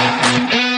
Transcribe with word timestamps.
Thank 0.00 0.54
you. 0.54 0.69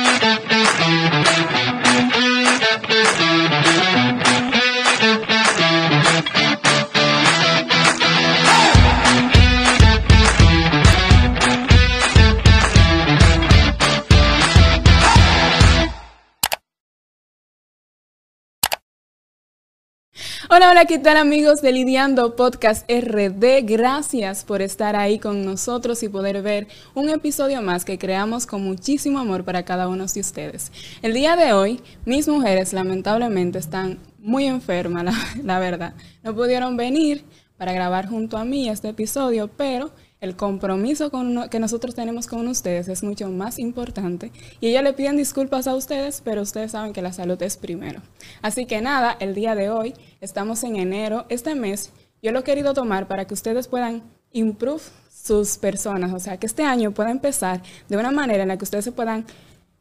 Hola, 20.71 20.85
¿qué 20.85 21.01
tal 21.01 21.17
amigos 21.17 21.61
de 21.61 21.73
Lidiando 21.73 22.37
Podcast 22.37 22.89
RD? 22.89 23.65
Gracias 23.65 24.45
por 24.45 24.63
estar 24.63 24.95
ahí 24.95 25.19
con 25.19 25.45
nosotros 25.45 26.05
y 26.05 26.09
poder 26.09 26.41
ver 26.41 26.69
un 26.95 27.09
episodio 27.09 27.61
más 27.63 27.85
que 27.85 27.99
creamos 27.99 28.47
con 28.47 28.63
muchísimo 28.63 29.19
amor 29.19 29.45
para 29.45 29.65
cada 29.65 29.89
uno 29.89 30.07
de 30.07 30.21
ustedes. 30.21 30.71
El 31.03 31.15
día 31.15 31.35
de 31.35 31.53
hoy, 31.53 31.81
mis 32.05 32.29
mujeres 32.29 32.73
lamentablemente 32.73 33.59
están 33.59 33.99
muy 34.21 34.47
enfermas, 34.47 35.17
la 35.43 35.59
verdad. 35.59 35.95
No 36.23 36.33
pudieron 36.33 36.77
venir 36.77 37.25
para 37.57 37.73
grabar 37.73 38.09
junto 38.09 38.37
a 38.37 38.45
mí 38.45 38.69
este 38.69 38.91
episodio, 38.91 39.49
pero 39.49 39.91
el 40.23 40.37
compromiso 40.37 41.11
que 41.51 41.59
nosotros 41.59 41.97
tenemos 41.97 42.29
con 42.29 42.47
ustedes 42.47 42.87
es 42.87 43.03
mucho 43.03 43.29
más 43.29 43.59
importante 43.59 44.31
y 44.61 44.69
ellos 44.69 44.85
le 44.85 44.93
piden 44.93 45.17
disculpas 45.17 45.67
a 45.67 45.75
ustedes, 45.75 46.23
pero 46.25 46.43
ustedes 46.43 46.71
saben 46.71 46.93
que 46.93 47.03
la 47.03 47.13
salud 47.13 47.43
es 47.43 47.57
primero. 47.57 48.01
Así 48.41 48.65
que 48.65 48.81
nada, 48.81 49.17
el 49.19 49.35
día 49.35 49.57
de 49.57 49.69
hoy 49.69 49.95
estamos 50.21 50.63
en 50.63 50.77
enero, 50.77 51.27
este 51.29 51.57
mes 51.57 51.91
yo 52.23 52.31
lo 52.31 52.39
he 52.39 52.45
querido 52.45 52.73
tomar 52.73 53.09
para 53.09 53.25
que 53.25 53.35
ustedes 53.35 53.67
puedan 53.67 54.05
improve 54.31 54.85
sus 55.13 55.59
personas, 55.59 56.13
o 56.13 56.21
sea, 56.21 56.37
que 56.37 56.47
este 56.47 56.63
año 56.63 56.93
pueda 56.93 57.11
empezar 57.11 57.61
de 57.89 57.97
una 57.97 58.13
manera 58.13 58.45
en 58.45 58.49
la 58.49 58.57
que 58.57 58.65
ustedes 58.65 58.85
se 58.85 58.93
puedan 58.93 59.27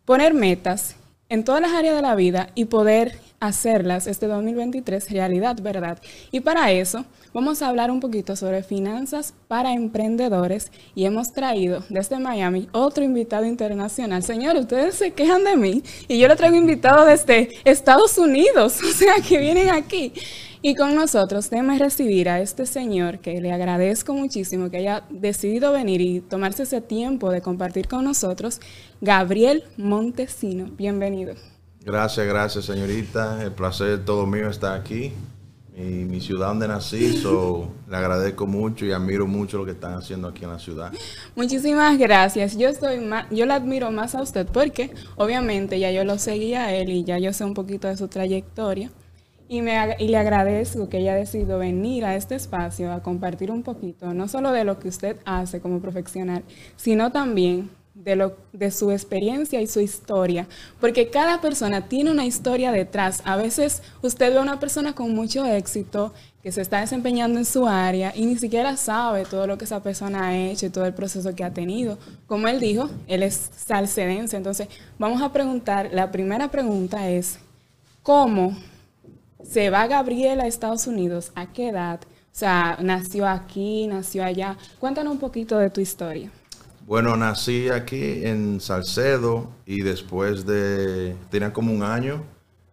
poner 0.06 0.34
metas 0.34 0.96
en 1.30 1.44
todas 1.44 1.62
las 1.62 1.72
áreas 1.72 1.96
de 1.96 2.02
la 2.02 2.16
vida 2.16 2.50
y 2.56 2.66
poder 2.66 3.20
hacerlas 3.42 4.06
este 4.08 4.28
2023 4.28 5.12
realidad, 5.12 5.58
¿verdad? 5.62 6.00
Y 6.32 6.40
para 6.40 6.72
eso 6.72 7.04
vamos 7.34 7.62
a 7.62 7.68
hablar 7.68 7.90
un 7.92 8.00
poquito 8.00 8.36
sobre 8.36 8.64
finanzas 8.64 9.34
para 9.48 9.74
emprendedores 9.74 10.72
y 10.96 11.06
hemos 11.06 11.34
traído 11.34 11.84
desde 11.90 12.20
Miami 12.20 12.70
otro 12.72 13.04
invitado 13.04 13.46
internacional. 13.46 14.22
Señores, 14.24 14.62
ustedes 14.62 14.96
se 14.96 15.12
quejan 15.12 15.44
de 15.44 15.58
mí 15.58 15.84
y 16.08 16.20
yo 16.20 16.28
lo 16.28 16.36
traigo 16.36 16.56
invitado 16.56 17.04
desde 17.06 17.50
Estados 17.66 18.18
Unidos, 18.20 18.80
o 18.90 18.94
sea, 18.94 19.16
que 19.28 19.40
vienen 19.40 19.70
aquí. 19.70 20.14
Y 20.64 20.76
con 20.76 20.94
nosotros 20.94 21.50
déjeme 21.50 21.80
recibir 21.80 22.30
a 22.30 22.40
este 22.40 22.68
señor 22.68 23.18
que 23.18 23.42
le 23.42 23.52
agradezco 23.52 24.14
muchísimo 24.14 24.70
que 24.70 24.78
haya 24.78 25.04
decidido 25.10 25.72
venir 25.72 26.02
y 26.02 26.20
tomarse 26.20 26.64
ese 26.64 26.82
tiempo 26.82 27.32
de 27.32 27.42
compartir 27.42 27.88
con 27.88 28.04
nosotros, 28.04 28.62
Gabriel 29.02 29.64
Montesino. 29.78 30.68
Bienvenido. 30.78 31.34
Gracias, 31.84 32.28
gracias 32.28 32.66
señorita. 32.66 33.44
El 33.44 33.52
placer 33.52 34.06
todo 34.06 34.26
mío 34.28 34.50
estar 34.50 34.80
aquí. 34.80 35.14
Mi, 35.76 36.06
mi 36.06 36.22
ciudad 36.22 36.50
donde 36.50 36.68
nací, 36.68 37.18
so, 37.18 37.72
le 37.90 37.98
agradezco 37.98 38.46
mucho 38.46 38.86
y 38.86 38.92
admiro 38.92 39.26
mucho 39.26 39.58
lo 39.58 39.66
que 39.66 39.72
están 39.72 39.94
haciendo 39.94 40.28
aquí 40.28 40.44
en 40.44 40.52
la 40.52 40.60
ciudad. 40.60 40.92
Muchísimas 41.36 41.98
gracias. 41.98 42.56
Yo 42.56 42.70
estoy 42.70 43.00
más, 43.00 43.26
yo 43.32 43.46
le 43.46 43.54
admiro 43.54 43.90
más 43.90 44.14
a 44.14 44.22
usted 44.22 44.46
porque 44.46 44.92
obviamente 45.16 45.80
ya 45.80 45.92
yo 45.92 46.04
lo 46.04 46.20
seguía 46.20 46.66
a 46.66 46.74
él 46.74 46.90
y 46.90 47.04
ya 47.04 47.18
yo 47.18 47.34
sé 47.34 47.46
un 47.46 47.54
poquito 47.54 47.88
de 47.88 47.98
su 47.98 48.08
trayectoria. 48.08 48.92
Y, 49.48 49.62
me, 49.62 49.96
y 50.00 50.08
le 50.08 50.18
agradezco 50.18 50.88
que 50.88 50.98
haya 50.98 51.16
decidido 51.16 51.58
venir 51.58 52.06
a 52.06 52.16
este 52.16 52.36
espacio 52.36 52.94
a 52.94 53.02
compartir 53.02 53.52
un 53.52 53.64
poquito, 53.64 54.14
no 54.14 54.30
solo 54.30 54.54
de 54.54 54.64
lo 54.64 54.80
que 54.80 54.88
usted 54.88 55.18
hace 55.26 55.60
como 55.60 55.82
profesional, 55.82 56.44
sino 56.78 57.12
también 57.12 57.70
de, 57.94 58.16
lo, 58.16 58.38
de 58.54 58.72
su 58.72 58.92
experiencia 58.92 59.62
y 59.62 59.68
su 59.68 59.82
historia, 59.82 60.48
porque 60.80 61.10
cada 61.10 61.42
persona 61.42 61.88
tiene 61.88 62.12
una 62.12 62.26
historia 62.26 62.72
detrás. 62.72 63.22
A 63.26 63.36
veces 63.36 63.82
usted 64.02 64.32
ve 64.32 64.40
a 64.40 64.42
una 64.42 64.60
persona 64.60 64.94
con 64.94 65.14
mucho 65.14 65.46
éxito 65.46 66.14
que 66.42 66.52
se 66.52 66.62
está 66.62 66.80
desempeñando 66.80 67.38
en 67.38 67.46
su 67.46 67.68
área 67.68 68.14
y 68.16 68.26
ni 68.26 68.36
siquiera 68.38 68.76
sabe 68.76 69.26
todo 69.26 69.46
lo 69.46 69.58
que 69.58 69.66
esa 69.66 69.84
persona 69.84 70.28
ha 70.28 70.38
hecho 70.38 70.66
y 70.66 70.70
todo 70.70 70.86
el 70.86 70.94
proceso 70.94 71.36
que 71.36 71.44
ha 71.44 71.54
tenido. 71.54 71.98
Como 72.26 72.48
él 72.48 72.60
dijo, 72.60 72.90
él 73.08 73.24
es 73.24 73.52
salcedense. 73.56 74.38
Entonces, 74.38 74.68
vamos 74.98 75.22
a 75.22 75.32
preguntar, 75.32 75.90
la 75.92 76.12
primera 76.12 76.50
pregunta 76.50 77.10
es, 77.10 77.38
¿cómo 78.02 78.58
se 79.44 79.70
va 79.70 79.88
Gabriel 79.88 80.42
a 80.42 80.48
Estados 80.48 80.88
Unidos? 80.88 81.32
¿A 81.36 81.52
qué 81.54 81.70
edad? 81.70 82.00
O 82.04 82.36
sea, 82.36 82.78
nació 82.82 83.28
aquí, 83.28 83.86
nació 83.88 84.24
allá. 84.24 84.58
Cuéntanos 84.80 85.14
un 85.14 85.20
poquito 85.20 85.60
de 85.60 85.70
tu 85.70 85.82
historia. 85.82 86.32
Bueno, 86.86 87.16
nací 87.16 87.70
aquí 87.70 88.26
en 88.26 88.60
Salcedo 88.60 89.50
y 89.66 89.82
después 89.82 90.46
de, 90.46 91.16
tenía 91.30 91.54
como 91.54 91.74
un 91.74 91.84
año, 91.84 92.24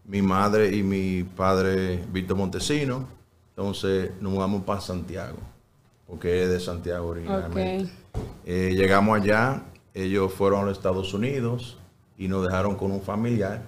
mi 0.04 0.22
madre 0.22 0.74
y 0.74 0.82
mi 0.82 1.22
padre, 1.22 2.04
Víctor 2.10 2.36
Montesino, 2.36 3.06
entonces 3.50 4.10
nos 4.20 4.32
mudamos 4.32 4.64
para 4.64 4.80
Santiago, 4.80 5.38
porque 6.06 6.42
es 6.42 6.48
de 6.48 6.60
Santiago 6.60 7.08
originalmente. 7.08 7.92
Eh, 8.44 8.74
llegamos 8.76 9.20
allá, 9.20 9.62
ellos 9.94 10.32
fueron 10.32 10.60
a 10.60 10.64
los 10.64 10.78
Estados 10.78 11.12
Unidos 11.12 11.76
y 12.16 12.28
nos 12.28 12.44
dejaron 12.44 12.76
con 12.76 12.90
un 12.90 13.02
familiar 13.02 13.62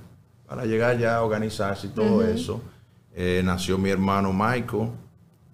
para 0.48 0.64
llegar 0.64 0.96
allá 0.96 1.16
a 1.16 1.22
organizarse 1.22 1.88
y 1.88 1.90
todo 1.90 2.24
eso. 2.24 2.60
Eh, 3.14 3.42
nació 3.44 3.78
mi 3.78 3.90
hermano 3.90 4.32
Michael 4.32 4.90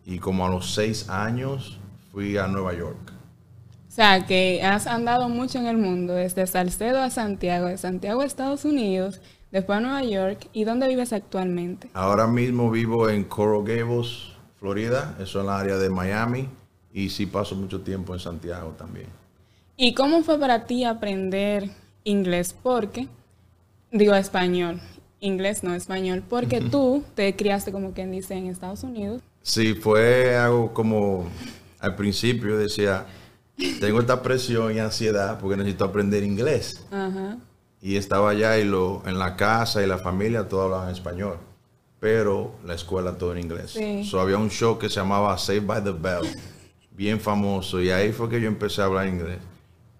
y 0.04 0.18
como 0.18 0.46
a 0.46 0.48
los 0.48 0.72
seis 0.74 1.08
años 1.08 1.78
fui 2.12 2.38
a 2.38 2.46
Nueva 2.46 2.72
York. 2.72 3.15
O 3.96 3.98
sea, 3.98 4.26
que 4.26 4.62
has 4.62 4.86
andado 4.86 5.30
mucho 5.30 5.58
en 5.58 5.64
el 5.64 5.78
mundo, 5.78 6.12
desde 6.12 6.46
Salcedo 6.46 7.00
a 7.00 7.08
Santiago, 7.08 7.68
de 7.68 7.78
Santiago 7.78 8.20
a 8.20 8.26
Estados 8.26 8.66
Unidos, 8.66 9.22
después 9.50 9.78
a 9.78 9.80
Nueva 9.80 10.02
York. 10.02 10.48
¿Y 10.52 10.64
dónde 10.64 10.86
vives 10.86 11.14
actualmente? 11.14 11.88
Ahora 11.94 12.26
mismo 12.26 12.70
vivo 12.70 13.08
en 13.08 13.24
Coral 13.24 13.64
Gables, 13.64 14.34
Florida, 14.60 15.16
eso 15.18 15.40
en 15.40 15.46
la 15.46 15.58
área 15.58 15.78
de 15.78 15.88
Miami, 15.88 16.46
y 16.92 17.08
sí 17.08 17.24
paso 17.24 17.54
mucho 17.54 17.80
tiempo 17.80 18.12
en 18.12 18.20
Santiago 18.20 18.74
también. 18.76 19.06
¿Y 19.78 19.94
cómo 19.94 20.22
fue 20.22 20.38
para 20.38 20.66
ti 20.66 20.84
aprender 20.84 21.70
inglés? 22.04 22.54
Porque, 22.62 23.08
digo 23.90 24.14
español, 24.14 24.78
inglés 25.20 25.64
no 25.64 25.74
español, 25.74 26.22
porque 26.28 26.60
tú 26.60 27.02
te 27.14 27.34
criaste 27.34 27.72
como 27.72 27.92
quien 27.92 28.12
dice 28.12 28.34
en 28.34 28.48
Estados 28.48 28.82
Unidos. 28.82 29.22
Sí, 29.40 29.72
fue 29.72 30.36
algo 30.36 30.74
como 30.74 31.24
al 31.80 31.96
principio 31.96 32.58
decía, 32.58 33.06
tengo 33.80 34.00
esta 34.00 34.22
presión 34.22 34.74
y 34.74 34.78
ansiedad 34.78 35.38
porque 35.40 35.56
necesito 35.56 35.84
aprender 35.84 36.22
inglés. 36.22 36.84
Ajá. 36.90 37.38
Y 37.80 37.96
estaba 37.96 38.30
allá 38.30 38.58
y 38.58 38.64
lo, 38.64 39.02
en 39.06 39.18
la 39.18 39.36
casa 39.36 39.82
y 39.82 39.86
la 39.86 39.98
familia 39.98 40.48
todo 40.48 40.62
hablaban 40.62 40.90
español, 40.90 41.36
pero 42.00 42.54
la 42.64 42.74
escuela 42.74 43.12
todo 43.16 43.32
en 43.32 43.38
inglés. 43.38 43.72
Sí. 43.72 44.04
So, 44.04 44.20
había 44.20 44.38
un 44.38 44.50
show 44.50 44.78
que 44.78 44.88
se 44.88 44.96
llamaba 44.96 45.36
Saved 45.38 45.66
by 45.66 45.84
the 45.84 45.92
Bell, 45.92 46.22
bien 46.92 47.20
famoso, 47.20 47.80
y 47.80 47.90
ahí 47.90 48.12
fue 48.12 48.28
que 48.28 48.40
yo 48.40 48.48
empecé 48.48 48.80
a 48.82 48.86
hablar 48.86 49.06
inglés. 49.06 49.38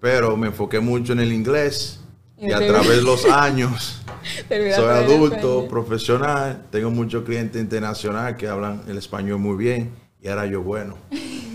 Pero 0.01 0.37
me 0.37 0.49
enfoqué 0.49 0.81
mucho 0.81 1.13
en 1.13 1.21
el 1.21 1.33
inglés 1.33 2.01
y 2.39 2.51
a 2.53 2.59
te- 2.59 2.67
través 2.69 2.89
de 2.97 3.03
los 3.03 3.25
años 3.31 4.03
soy 4.49 4.85
adulto, 4.91 5.67
profesional, 5.69 6.67
tengo 6.71 6.91
muchos 6.91 7.25
clientes 7.25 7.61
internacionales 7.63 8.37
que 8.37 8.49
hablan 8.49 8.83
el 8.89 8.99
español 8.99 9.39
muy 9.39 9.57
bien 9.57 9.93
y 10.21 10.29
ahora 10.29 10.47
yo, 10.47 10.63
bueno, 10.63 10.97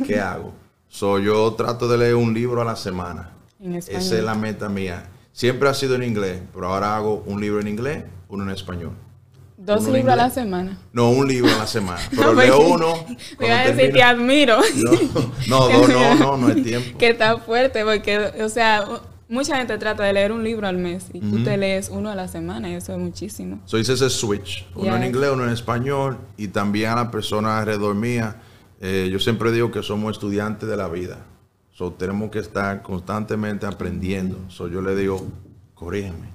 ¿qué 0.08 0.20
hago? 0.20 0.54
So, 0.94 1.20
yo 1.20 1.54
trato 1.54 1.88
de 1.88 1.98
leer 1.98 2.16
un 2.16 2.34
libro 2.34 2.62
a 2.62 2.66
la 2.66 2.76
semana. 2.76 3.32
En. 3.62 3.76
Esa 3.76 3.92
es 4.18 4.24
la 4.24 4.36
meta 4.36 4.68
mía. 4.68 5.06
Siempre 5.32 5.70
ha 5.70 5.74
sido 5.74 5.96
en 5.96 6.04
inglés, 6.04 6.42
pero 6.54 6.68
ahora 6.68 6.98
hago 6.98 7.24
un 7.26 7.40
libro 7.40 7.62
en 7.62 7.70
inglés, 7.70 8.04
uno 8.28 8.44
en 8.44 8.50
español. 8.50 8.92
Dos 9.58 9.82
uno 9.84 9.90
en 9.90 9.94
libros 9.96 10.14
a 10.14 10.16
la 10.18 10.30
semana. 10.30 10.78
No, 10.92 11.10
un 11.12 11.28
libro 11.28 11.50
a 11.54 11.60
la 11.60 11.68
semana. 11.68 12.02
Pero 12.10 12.34
No, 12.34 12.42
leo 12.42 12.60
uno. 12.60 12.94
Me 13.40 13.46
iba 13.48 13.60
a 13.60 13.68
decir, 13.72 13.76
te 13.94 14.00
termino- 14.00 14.06
admiro. 14.08 14.58
No, 15.48 15.70
no, 15.70 15.78
dos 15.80 15.90
no, 15.90 16.16
no, 16.16 16.38
no 16.38 16.50
es 16.50 16.64
tiempo. 16.64 16.98
que 16.98 17.10
está 17.12 17.38
fuerte, 17.38 17.86
porque, 17.86 18.18
o 18.44 18.50
sea, 18.50 18.84
mucha 19.30 19.56
gente 19.58 19.78
trata 19.78 20.04
de 20.04 20.12
leer 20.14 20.32
un 20.34 20.44
libro 20.44 20.68
al 20.68 20.78
mes 20.78 21.06
y 21.14 21.20
tú 21.22 21.44
te 21.44 21.56
lees 21.58 21.90
uno 21.90 22.10
a 22.10 22.16
la 22.16 22.28
semana 22.28 22.70
y 22.70 22.74
eso 22.74 22.92
es 22.92 23.00
muchísimo. 23.00 23.60
So 23.66 23.78
hice 23.78 23.94
ese 23.94 24.10
switch, 24.10 24.66
uno 24.76 24.96
en 24.96 25.02
Ya. 25.04 25.08
inglés, 25.08 25.30
uno 25.32 25.44
en 25.46 25.52
español, 25.52 26.18
y 26.38 26.48
también 26.50 26.90
a 26.90 26.96
las 26.96 27.08
personas 27.10 27.60
alrededor 27.60 27.96
mía. 27.96 28.42
Eh, 28.82 29.10
yo 29.12 29.20
siempre 29.20 29.52
digo 29.52 29.72
que 29.72 29.84
somos 29.84 30.14
estudiantes 30.14 30.68
de 30.68 30.76
la 30.76 30.88
vida. 30.88 31.26
So 31.72 31.94
tenemos 31.94 32.32
que 32.32 32.40
estar 32.40 32.82
constantemente 32.82 33.66
aprendiendo. 33.66 34.38
So 34.50 34.68
yo 34.68 34.82
le 34.82 34.96
digo, 34.96 35.26
corrígeme. 35.76 36.32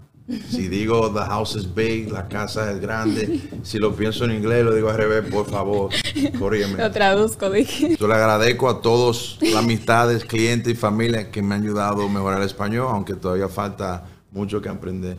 Si 0.49 0.67
digo 0.67 1.13
the 1.13 1.21
house 1.21 1.55
is 1.55 1.73
big, 1.73 2.11
la 2.11 2.27
casa 2.27 2.73
es 2.73 2.81
grande, 2.81 3.49
si 3.63 3.79
lo 3.79 3.95
pienso 3.95 4.25
en 4.25 4.33
inglés, 4.33 4.65
lo 4.65 4.75
digo 4.75 4.89
al 4.91 4.97
revés, 4.97 5.31
por 5.31 5.49
favor, 5.49 5.91
corrígeme. 6.39 6.83
Lo 6.83 6.91
traduzco, 6.91 7.49
dije. 7.49 7.97
Yo 7.97 8.09
le 8.09 8.15
agradezco 8.15 8.69
a 8.69 8.81
todos 8.81 9.39
las 9.41 9.55
amistades, 9.55 10.25
clientes 10.25 10.73
y 10.73 10.77
familias 10.77 11.27
que 11.27 11.43
me 11.43 11.55
han 11.55 11.63
ayudado 11.63 12.03
a 12.03 12.09
mejorar 12.09 12.41
el 12.41 12.47
español, 12.47 12.89
aunque 12.91 13.15
todavía 13.15 13.49
falta 13.49 14.05
mucho 14.33 14.61
que 14.61 14.69
aprender. 14.69 15.17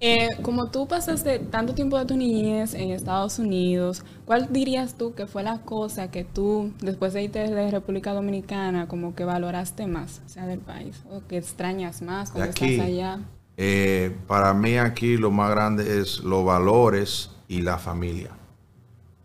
Eh, 0.00 0.28
como 0.42 0.70
tú 0.70 0.86
pasaste 0.86 1.38
tanto 1.38 1.74
tiempo 1.74 1.98
de 1.98 2.04
tu 2.04 2.16
niñez 2.16 2.74
en 2.74 2.90
Estados 2.90 3.38
Unidos, 3.38 4.04
¿cuál 4.24 4.52
dirías 4.52 4.94
tú 4.94 5.14
que 5.14 5.26
fue 5.26 5.42
la 5.42 5.60
cosa 5.62 6.10
que 6.10 6.24
tú, 6.24 6.72
después 6.80 7.12
de 7.12 7.24
irte 7.24 7.40
de 7.40 7.70
República 7.70 8.12
Dominicana, 8.12 8.86
como 8.86 9.14
que 9.14 9.24
valoraste 9.24 9.86
más, 9.86 10.22
o 10.24 10.28
sea, 10.28 10.46
del 10.46 10.60
país? 10.60 11.02
¿O 11.10 11.26
que 11.26 11.36
extrañas 11.38 12.02
más 12.02 12.30
cuando 12.30 12.50
aquí, 12.50 12.74
estás 12.74 12.86
allá? 12.86 13.18
Eh, 13.56 14.16
para 14.26 14.54
mí 14.54 14.76
aquí 14.76 15.16
lo 15.16 15.30
más 15.32 15.50
grande 15.50 16.00
es 16.00 16.20
los 16.20 16.44
valores 16.44 17.30
y 17.48 17.62
la 17.62 17.78
familia. 17.78 18.30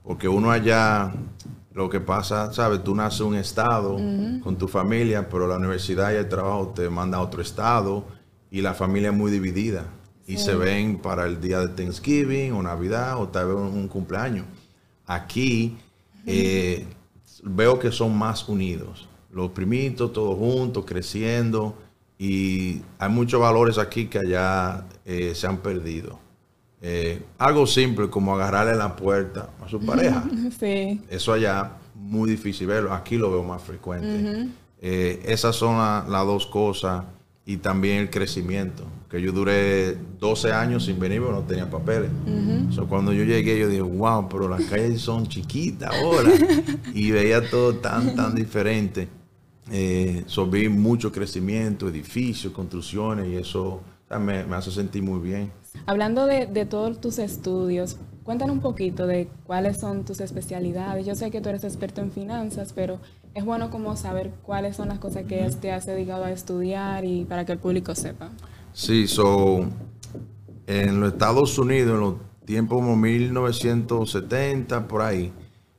Porque 0.04 0.28
uno 0.28 0.52
allá, 0.52 1.14
lo 1.74 1.90
que 1.90 2.00
pasa, 2.00 2.52
¿sabes? 2.52 2.84
Tú 2.84 2.96
naces 2.96 3.22
en 3.22 3.28
un 3.28 3.36
estado 3.36 3.98
con 4.44 4.58
tu 4.58 4.68
familia, 4.68 5.30
pero 5.30 5.48
la 5.48 5.58
universidad 5.58 6.12
y 6.12 6.16
el 6.16 6.28
trabajo 6.28 6.74
te 6.76 6.90
manda 6.90 7.20
a 7.20 7.22
otro 7.22 7.42
estado 7.42 8.06
y 8.52 8.62
la 8.62 8.74
familia 8.74 9.10
es 9.10 9.16
muy 9.16 9.32
dividida. 9.32 9.86
Y 10.25 10.38
se 10.38 10.56
ven 10.56 10.98
para 11.00 11.25
el 11.25 11.42
día 11.42 11.60
de 11.60 11.68
Thanksgiving 11.70 12.54
o 12.54 12.64
Navidad 12.64 13.22
o 13.22 13.28
tal 13.28 13.48
vez 13.48 13.56
un 13.56 13.88
cumpleaños. 13.88 14.46
Aquí 15.06 15.78
eh, 16.25 16.86
veo 17.44 17.78
que 17.80 17.92
son 17.92 18.18
más 18.18 18.48
unidos. 18.48 19.08
Los 19.31 19.52
primitos 19.52 20.14
todos 20.14 20.38
juntos, 20.38 20.86
creciendo. 20.86 21.75
Y 22.18 22.81
hay 23.00 23.10
muchos 23.10 23.42
valores 23.42 23.78
aquí 23.78 24.06
que 24.06 24.20
allá 24.20 24.86
eh, 25.04 25.34
se 25.36 25.46
han 25.46 25.58
perdido. 25.58 26.20
Eh, 26.81 27.22
algo 27.38 27.66
simple 27.68 28.10
como 28.10 28.34
agarrarle 28.36 28.75
la 28.75 28.96
puerta 28.96 29.50
a 29.66 29.68
su 29.70 29.80
pareja. 29.86 30.24
Sí. 30.60 31.02
Eso 31.10 31.34
allá 31.34 31.72
muy 31.96 32.30
difícil 32.30 32.68
verlo. 32.68 32.94
Aquí 32.94 33.18
lo 33.18 33.30
veo 33.31 33.44
más 33.44 33.62
frecuente. 33.62 34.48
Esas 34.80 35.56
son 35.56 35.78
la- 35.78 36.06
las 36.08 36.25
dos 36.25 36.46
cosas. 36.48 37.04
Y 37.45 37.57
también 37.57 37.98
el 37.98 38.10
crecimiento. 38.10 38.86
Que 39.10 39.22
yo 39.22 39.31
duré 39.31 39.98
12 40.19 40.54
años 40.54 40.86
sin 40.86 41.00
venir, 41.00 41.22
pero 41.22 41.34
no 41.34 41.42
tenía 41.42 41.69
papeles. 41.69 42.10
So, 42.72 42.88
cuando 42.88 43.12
yo 43.13 43.24
llegué, 43.24 43.60
yo 43.60 43.68
dije, 43.68 43.81
wow, 43.81 44.28
pero 44.30 44.48
las 44.48 44.63
calles 44.66 45.01
son 45.01 45.28
chiquitas 45.28 45.94
ahora. 45.94 46.31
y 46.94 47.12
veía 47.12 47.48
todo 47.50 47.75
tan, 47.75 48.16
tan 48.16 48.34
diferente. 48.34 49.07
Eh, 49.72 50.24
so, 50.25 50.48
vi 50.48 50.69
mucho 50.69 51.12
crecimiento, 51.12 51.88
edificios, 51.90 52.54
construcciones, 52.54 53.28
y 53.28 53.36
eso 53.36 53.81
me, 54.19 54.46
me 54.46 54.56
hace 54.56 54.72
sentir 54.72 55.04
muy 55.04 55.19
bien. 55.19 55.51
Hablando 55.86 56.25
de, 56.25 56.46
de 56.46 56.66
todos 56.66 57.00
tus 57.01 57.19
estudios, 57.19 57.98
cuéntanos 58.24 58.56
un 58.56 58.62
poquito 58.62 59.06
de 59.06 59.28
cuáles 59.46 59.80
son 59.80 60.06
tus 60.06 60.22
especialidades. 60.22 61.06
Yo 61.06 61.16
sé 61.16 61.30
que 61.30 61.42
tú 61.42 61.50
eres 61.50 61.63
experto 61.63 62.01
en 62.01 62.12
finanzas, 62.12 62.74
pero 62.74 63.00
es 63.34 63.46
bueno 63.46 63.70
como 63.70 63.96
saber 63.96 64.32
cuáles 64.44 64.76
son 64.76 64.90
las 64.90 65.00
cosas 65.00 65.24
que 65.26 65.50
te 65.60 65.72
has 65.72 65.86
dedicado 65.86 66.26
a 66.26 66.32
estudiar 66.32 67.06
y 67.06 67.26
para 67.26 67.46
que 67.46 67.54
el 67.54 67.60
público 67.60 67.96
sepa. 67.96 68.30
Sí, 68.74 69.08
so, 69.08 69.66
en 70.68 71.00
los 71.00 71.14
Estados 71.14 71.58
Unidos, 71.58 71.94
en 71.94 72.00
los 72.00 72.16
tiempos 72.46 72.78
como 72.80 72.96
1970, 72.96 74.88
por 74.88 75.02
ahí, 75.02 75.34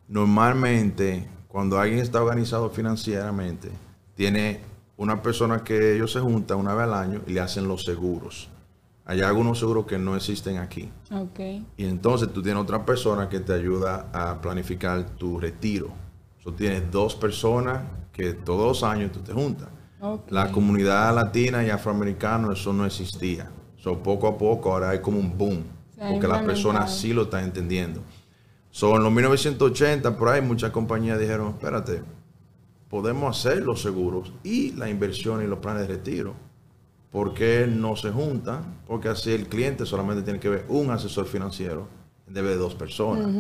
normalmente, 0.09 1.29
cuando 1.49 1.79
alguien 1.79 2.01
está 2.01 2.23
organizado 2.23 2.71
financieramente, 2.71 3.71
tiene 4.15 4.61
una 4.97 5.23
persona 5.23 5.62
que 5.62 5.95
ellos 5.95 6.12
se 6.12 6.21
juntan 6.21 6.59
una 6.59 6.75
vez 6.75 6.85
al 6.85 6.95
año 6.95 7.21
y 7.27 7.33
le 7.33 7.41
hacen 7.41 7.69
los 7.69 7.85
seguros. 7.85 8.49
Hay 9.06 9.21
algunos 9.21 9.59
seguros 9.59 9.87
que 9.87 9.99
no 9.99 10.17
existen 10.17 10.59
aquí. 10.59 10.91
Ok. 11.11 11.41
Y 11.77 11.85
entonces 11.85 12.33
tú 12.33 12.43
tienes 12.43 12.62
otra 12.62 12.87
persona 12.87 13.29
que 13.29 13.41
te 13.41 13.53
ayuda 13.53 14.09
a 14.12 14.41
planificar 14.41 15.05
tu 15.17 15.39
retiro. 15.39 16.04
So, 16.44 16.52
tienes 16.52 16.91
dos 16.91 17.14
personas 17.14 17.82
que 18.12 18.35
todos 18.35 18.67
los 18.67 18.82
años 18.82 19.11
tú 19.11 19.20
te 19.20 19.32
juntas. 19.32 19.69
La 20.29 20.52
comunidad 20.52 21.14
latina 21.14 21.64
y 21.64 21.70
afroamericana, 21.70 22.52
eso 22.52 22.70
no 22.75 22.85
existía. 22.85 23.50
So, 23.79 24.02
poco 24.02 24.29
a 24.29 24.37
poco 24.37 24.70
ahora 24.70 24.91
hay 24.91 25.00
como 25.00 25.19
un 25.19 25.38
boom. 25.38 25.64
Porque 25.99 26.29
las 26.29 26.43
personas 26.43 26.94
sí 26.94 27.14
lo 27.14 27.23
están 27.23 27.44
entendiendo. 27.44 28.02
So, 28.70 28.94
en 28.96 29.05
los 29.05 29.11
1980, 29.11 30.19
por 30.19 30.29
ahí, 30.29 30.43
muchas 30.43 30.70
compañías 30.70 31.19
dijeron, 31.19 31.49
espérate, 31.49 32.02
podemos 32.91 33.38
hacer 33.38 33.62
los 33.62 33.81
seguros 33.81 34.31
y 34.43 34.73
la 34.73 34.91
inversión 34.91 35.43
y 35.43 35.46
los 35.46 35.61
planes 35.61 35.88
de 35.88 35.94
retiro. 35.94 36.35
¿Por 37.11 37.32
qué 37.32 37.67
no 37.67 37.96
se 37.96 38.11
juntan? 38.11 38.82
Porque 38.87 39.08
así 39.08 39.32
el 39.32 39.46
cliente 39.46 39.87
solamente 39.87 40.23
tiene 40.23 40.41
que 40.41 40.50
ver 40.50 40.67
un 40.69 40.91
asesor 40.91 41.25
financiero 41.25 41.88
en 42.26 42.35
vez 42.35 42.44
de 42.44 42.56
dos 42.56 42.75
personas. 42.75 43.32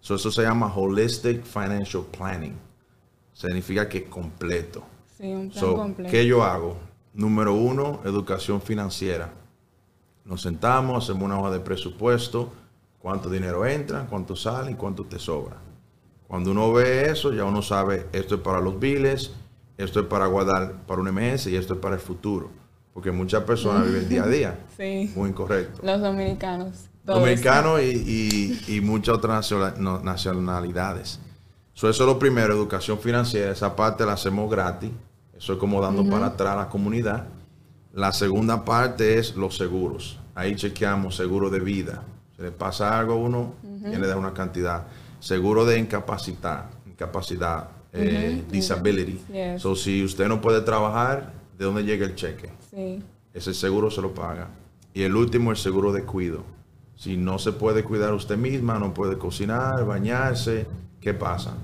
So, 0.00 0.14
eso 0.14 0.30
se 0.30 0.42
llama 0.42 0.72
Holistic 0.74 1.44
Financial 1.44 2.02
Planning. 2.04 2.56
Significa 3.32 3.88
que 3.88 3.98
es 3.98 4.04
completo. 4.08 4.82
Sí, 5.16 5.32
un 5.32 5.50
plan 5.50 5.60
So, 5.60 5.76
completo. 5.76 6.10
¿Qué 6.10 6.26
yo 6.26 6.42
hago? 6.42 6.76
Número 7.12 7.54
uno, 7.54 8.00
educación 8.04 8.60
financiera. 8.60 9.32
Nos 10.24 10.42
sentamos, 10.42 11.04
hacemos 11.04 11.24
una 11.24 11.38
hoja 11.38 11.50
de 11.50 11.60
presupuesto, 11.60 12.52
cuánto 12.98 13.28
dinero 13.28 13.66
entra, 13.66 14.06
cuánto 14.08 14.36
sale 14.36 14.72
y 14.72 14.74
cuánto 14.74 15.04
te 15.04 15.18
sobra. 15.18 15.56
Cuando 16.28 16.52
uno 16.52 16.72
ve 16.72 17.10
eso, 17.10 17.32
ya 17.32 17.44
uno 17.44 17.60
sabe, 17.62 18.06
esto 18.12 18.36
es 18.36 18.40
para 18.40 18.60
los 18.60 18.78
biles, 18.78 19.32
esto 19.76 20.00
es 20.00 20.06
para 20.06 20.26
guardar 20.26 20.82
para 20.86 21.00
un 21.00 21.08
MS 21.12 21.46
y 21.48 21.56
esto 21.56 21.74
es 21.74 21.80
para 21.80 21.96
el 21.96 22.00
futuro. 22.00 22.50
Porque 22.94 23.10
muchas 23.10 23.42
personas 23.44 23.86
viven 23.86 24.08
día 24.08 24.24
a 24.24 24.28
día. 24.28 24.58
Sí. 24.76 25.10
Muy 25.14 25.30
incorrecto. 25.30 25.80
Los 25.84 26.00
dominicanos. 26.00 26.89
Dominicanos 27.14 27.80
y, 27.82 27.84
y- 28.68 28.76
y 28.76 28.80
muchas 28.80 29.16
otras 29.16 29.50
nacionalidades. 30.24 31.18
So, 31.74 31.88
eso 31.88 32.02
es 32.04 32.06
lo 32.06 32.18
primero, 32.18 32.52
educación 32.52 32.98
financiera. 32.98 33.52
Esa 33.52 33.74
parte 33.74 34.04
la 34.04 34.12
hacemos 34.12 34.50
gratis. 34.50 34.90
Eso 35.36 35.54
es 35.54 35.58
como 35.58 35.80
dando 35.80 36.04
para 36.10 36.26
atrás 36.26 36.52
a 36.54 36.56
la 36.56 36.68
comunidad. 36.68 37.26
La 37.94 38.12
segunda 38.12 38.64
parte 38.64 39.18
es 39.18 39.34
los 39.36 39.56
seguros. 39.56 40.18
Ahí 40.34 40.54
chequeamos 40.56 41.16
seguro 41.16 41.48
de 41.48 41.60
vida. 41.60 42.02
Si 42.36 42.42
le 42.42 42.50
pasa 42.52 42.98
algo 42.98 43.14
a 43.14 43.16
uno, 43.16 43.54
tiene 43.80 44.00
que 44.00 44.06
dar 44.06 44.18
una 44.18 44.34
cantidad. 44.34 44.86
Seguro 45.20 45.64
de 45.64 45.78
incapacidad, 45.78 46.66
incapacidad, 46.86 47.68
eh, 47.92 48.44
disability. 48.50 49.20
Yes. 49.32 49.62
So, 49.62 49.74
si 49.74 50.04
usted 50.04 50.28
no 50.28 50.40
puede 50.40 50.60
trabajar, 50.60 51.32
¿de 51.58 51.64
dónde 51.64 51.82
llega 51.84 52.04
el 52.06 52.14
cheque? 52.14 52.50
Sí. 52.70 53.02
Ese 53.32 53.54
seguro 53.54 53.90
se 53.90 54.02
lo 54.02 54.12
paga. 54.14 54.48
Y 54.92 55.02
el 55.02 55.16
último, 55.16 55.50
el 55.50 55.56
seguro 55.56 55.92
de 55.92 56.02
cuido. 56.04 56.42
Si 57.00 57.16
no 57.16 57.38
se 57.38 57.52
puede 57.52 57.82
cuidar 57.82 58.12
usted 58.12 58.36
misma, 58.36 58.78
no 58.78 58.92
puede 58.92 59.16
cocinar, 59.16 59.86
bañarse, 59.86 60.66
¿qué 61.00 61.14
pasa? 61.14 61.54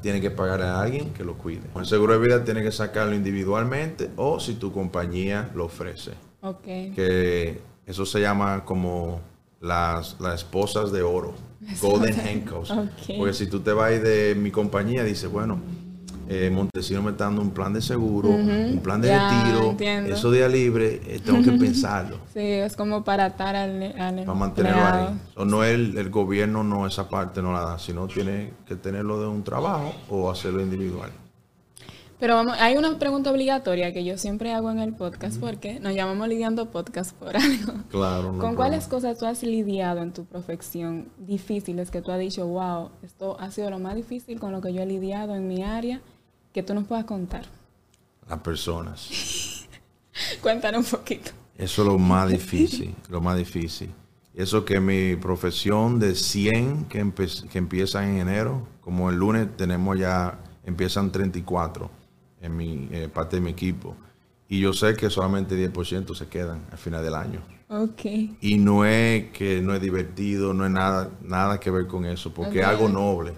Tiene 0.00 0.20
que 0.20 0.30
pagar 0.30 0.62
a 0.62 0.80
alguien 0.80 1.12
que 1.12 1.24
lo 1.24 1.36
cuide. 1.36 1.62
El 1.74 1.86
seguro 1.86 2.12
de 2.12 2.24
vida 2.24 2.44
tiene 2.44 2.62
que 2.62 2.70
sacarlo 2.70 3.16
individualmente 3.16 4.10
o 4.14 4.38
si 4.38 4.54
tu 4.54 4.70
compañía 4.70 5.50
lo 5.56 5.64
ofrece. 5.64 6.12
Ok. 6.42 6.62
Que 6.62 7.60
eso 7.84 8.06
se 8.06 8.20
llama 8.20 8.64
como 8.64 9.20
las, 9.60 10.20
las 10.20 10.34
esposas 10.36 10.92
de 10.92 11.02
oro. 11.02 11.34
Golden 11.82 12.14
handcuffs. 12.20 12.70
Ok. 12.70 13.16
Porque 13.18 13.34
si 13.34 13.48
tú 13.48 13.58
te 13.62 13.72
vas 13.72 14.00
de 14.00 14.36
mi 14.36 14.52
compañía, 14.52 15.02
dices, 15.02 15.28
bueno, 15.28 15.58
eh, 16.32 16.48
Montesino 16.50 17.02
me 17.02 17.10
está 17.10 17.24
dando 17.24 17.42
un 17.42 17.50
plan 17.50 17.72
de 17.74 17.82
seguro, 17.82 18.28
un 18.30 18.80
plan 18.82 19.00
de 19.00 19.08
Ya, 19.08 19.28
retiro, 19.42 19.70
entiendo. 19.70 20.14
eso 20.14 20.30
día 20.30 20.48
libre, 20.48 21.00
eh, 21.06 21.20
tengo 21.24 21.42
que 21.42 21.50
pensarlo 21.58 22.18
Sí, 22.32 22.40
es 22.40 22.76
como 22.76 23.02
para 23.04 23.24
atar 23.26 23.56
al, 23.56 23.82
al 23.98 24.14
para 24.24 24.34
mantenerlo 24.38 24.78
empleado. 24.80 25.08
ahí. 25.08 25.14
O 25.36 25.44
no 25.44 25.64
el, 25.64 25.98
el 25.98 26.08
gobierno 26.10 26.62
no 26.62 26.86
esa 26.86 27.08
parte 27.08 27.42
no 27.42 27.52
la 27.52 27.60
da, 27.62 27.78
sino 27.78 28.06
tiene 28.06 28.52
que 28.66 28.76
tenerlo 28.76 29.20
de 29.20 29.26
un 29.28 29.42
trabajo 29.42 29.92
o 30.08 30.30
hacerlo 30.30 30.62
individual. 30.62 31.10
Pero 32.20 32.34
vamos, 32.34 32.54
hay 32.60 32.76
una 32.76 32.98
pregunta 32.98 33.30
obligatoria 33.30 33.94
que 33.94 34.04
yo 34.04 34.18
siempre 34.18 34.52
hago 34.52 34.70
en 34.70 34.78
el 34.78 34.92
podcast 34.92 35.40
porque 35.40 35.80
nos 35.80 35.94
llamamos 35.94 36.28
lidiando 36.28 36.70
podcast 36.70 37.14
por 37.16 37.34
algo. 37.36 37.72
Claro. 37.90 38.32
no 38.32 38.38
¿Con 38.38 38.56
cuáles 38.56 38.88
cosas 38.88 39.16
tú 39.16 39.24
has 39.24 39.42
lidiado 39.42 40.02
en 40.02 40.12
tu 40.12 40.26
profesión 40.26 41.08
difíciles 41.16 41.90
que 41.90 42.02
tú 42.02 42.10
has 42.12 42.18
dicho, 42.18 42.46
wow, 42.46 42.90
esto 43.02 43.40
ha 43.40 43.50
sido 43.50 43.70
lo 43.70 43.78
más 43.78 43.94
difícil 43.94 44.38
con 44.38 44.52
lo 44.52 44.60
que 44.60 44.74
yo 44.74 44.82
he 44.82 44.86
lidiado 44.86 45.34
en 45.34 45.48
mi 45.48 45.62
área, 45.64 46.02
que 46.52 46.62
tú 46.62 46.74
nos 46.74 46.84
puedas 46.86 47.04
contar? 47.04 47.44
Las 48.28 48.40
personas. 48.40 49.08
Cuéntanos 50.42 50.84
un 50.92 50.98
poquito. 50.98 51.30
Eso 51.56 51.82
es 51.82 51.88
lo 51.88 51.98
más 51.98 52.30
difícil, 52.30 52.94
lo 53.08 53.20
más 53.20 53.36
difícil. 53.36 53.90
Eso 54.34 54.64
que 54.64 54.80
mi 54.80 55.16
profesión 55.16 55.98
de 55.98 56.14
100 56.14 56.84
que, 56.86 57.12
que 57.50 57.58
empiezan 57.58 58.04
en 58.10 58.18
enero, 58.18 58.66
como 58.80 59.10
el 59.10 59.16
lunes 59.16 59.48
tenemos 59.56 59.98
ya, 59.98 60.38
empiezan 60.64 61.10
34 61.10 61.90
en 62.40 62.56
mi 62.56 62.88
eh, 62.90 63.08
parte 63.12 63.36
de 63.36 63.42
mi 63.42 63.50
equipo. 63.50 63.96
Y 64.48 64.60
yo 64.60 64.72
sé 64.72 64.96
que 64.96 65.10
solamente 65.10 65.54
10% 65.54 66.14
se 66.14 66.26
quedan 66.28 66.64
al 66.70 66.78
final 66.78 67.04
del 67.04 67.14
año. 67.14 67.40
Ok. 67.68 68.04
Y 68.40 68.58
no 68.58 68.84
es 68.84 69.30
que 69.30 69.60
no 69.60 69.74
es 69.74 69.80
divertido, 69.80 70.52
no 70.52 70.64
es 70.64 70.72
nada, 70.72 71.10
nada 71.22 71.60
que 71.60 71.70
ver 71.70 71.86
con 71.86 72.04
eso, 72.04 72.34
porque 72.34 72.60
es 72.60 72.66
algo 72.66 72.88
noble. 72.88 73.34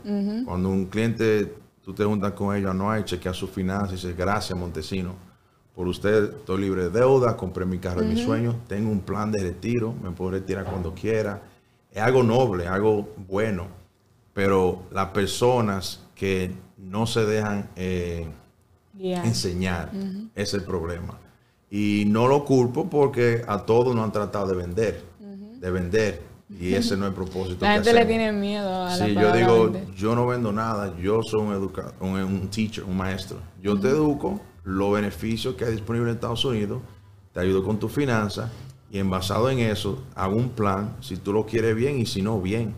Cuando 0.47 0.71
un 0.71 0.87
cliente, 0.87 1.55
tú 1.85 1.93
te 1.93 2.05
juntas 2.05 2.33
con 2.33 2.57
ellos, 2.57 2.75
no 2.75 2.91
hay, 2.91 3.05
chequea 3.05 3.33
sus 3.33 3.51
finanzas 3.51 3.91
y 3.91 3.95
dices, 3.95 4.17
gracias 4.17 4.59
Montesino, 4.59 5.15
por 5.75 5.89
usted 5.89 6.37
estoy 6.37 6.61
libre 6.63 6.85
de 6.85 6.91
deuda, 6.91 7.37
compré 7.37 7.65
mi 7.65 7.79
carro 7.79 8.03
de 8.03 8.09
mis 8.09 8.23
sueños, 8.25 8.57
tengo 8.69 8.91
un 8.91 9.01
plan 9.01 9.33
de 9.33 9.41
retiro, 9.41 9.95
me 10.03 10.11
puedo 10.11 10.33
retirar 10.33 10.65
cuando 10.65 10.95
quiera. 10.95 11.43
Es 11.91 12.03
algo 12.03 12.23
noble, 12.23 12.67
algo 12.69 13.09
bueno, 13.29 13.67
pero 14.35 14.83
las 14.91 15.09
personas 15.09 16.05
que 16.15 16.53
no 16.77 17.07
se 17.07 17.25
dejan... 17.25 17.69
eh, 17.77 18.27
enseñar. 18.99 19.91
Es 20.35 20.55
el 20.55 20.63
problema. 20.63 21.19
Y 21.71 22.05
no 22.07 22.29
lo 22.29 22.45
culpo 22.45 22.89
porque 22.89 23.43
a 23.47 23.65
todos 23.65 23.95
nos 23.95 24.05
han 24.05 24.13
tratado 24.13 24.49
de 24.49 24.57
vender. 24.57 25.05
de 25.19 25.71
vender. 25.71 26.23
Y 26.61 26.75
ese 26.75 26.97
no 26.97 27.05
es 27.05 27.11
el 27.11 27.15
propósito. 27.15 27.65
La 27.65 27.75
gente 27.75 27.93
le 27.93 28.05
tiene 28.05 28.33
miedo 28.33 28.85
a 28.85 28.97
la 28.97 29.07
Sí, 29.07 29.15
yo 29.15 29.33
digo, 29.33 29.73
yo 29.97 30.15
no 30.15 30.27
vendo 30.27 30.53
nada, 30.53 30.95
yo 31.01 31.23
soy 31.23 31.41
un 31.41 31.53
educador, 31.53 31.95
un, 32.01 32.11
un 32.11 32.49
teacher, 32.49 32.85
un 32.85 32.97
maestro. 32.97 33.39
Yo 33.61 33.79
te 33.79 33.89
educo 33.89 34.41
los 34.65 34.93
beneficios 34.93 35.55
que 35.55 35.65
hay 35.65 35.73
disponibles 35.73 36.11
en 36.11 36.15
Estados 36.17 36.45
Unidos, 36.45 36.83
te 37.33 37.41
ayudo 37.41 37.65
con 37.65 37.79
tu 37.79 37.89
finanzas 37.89 38.51
y 38.91 38.99
en 38.99 39.11
basado 39.11 39.51
en 39.51 39.59
eso 39.59 40.03
hago 40.15 40.37
un 40.37 40.51
plan, 40.51 40.97
si 41.01 41.17
tú 41.17 41.33
lo 41.33 41.47
quieres 41.47 41.75
bien 41.75 41.99
y 41.99 42.07
si 42.07 42.23
no, 42.23 42.41
bien. 42.41 42.75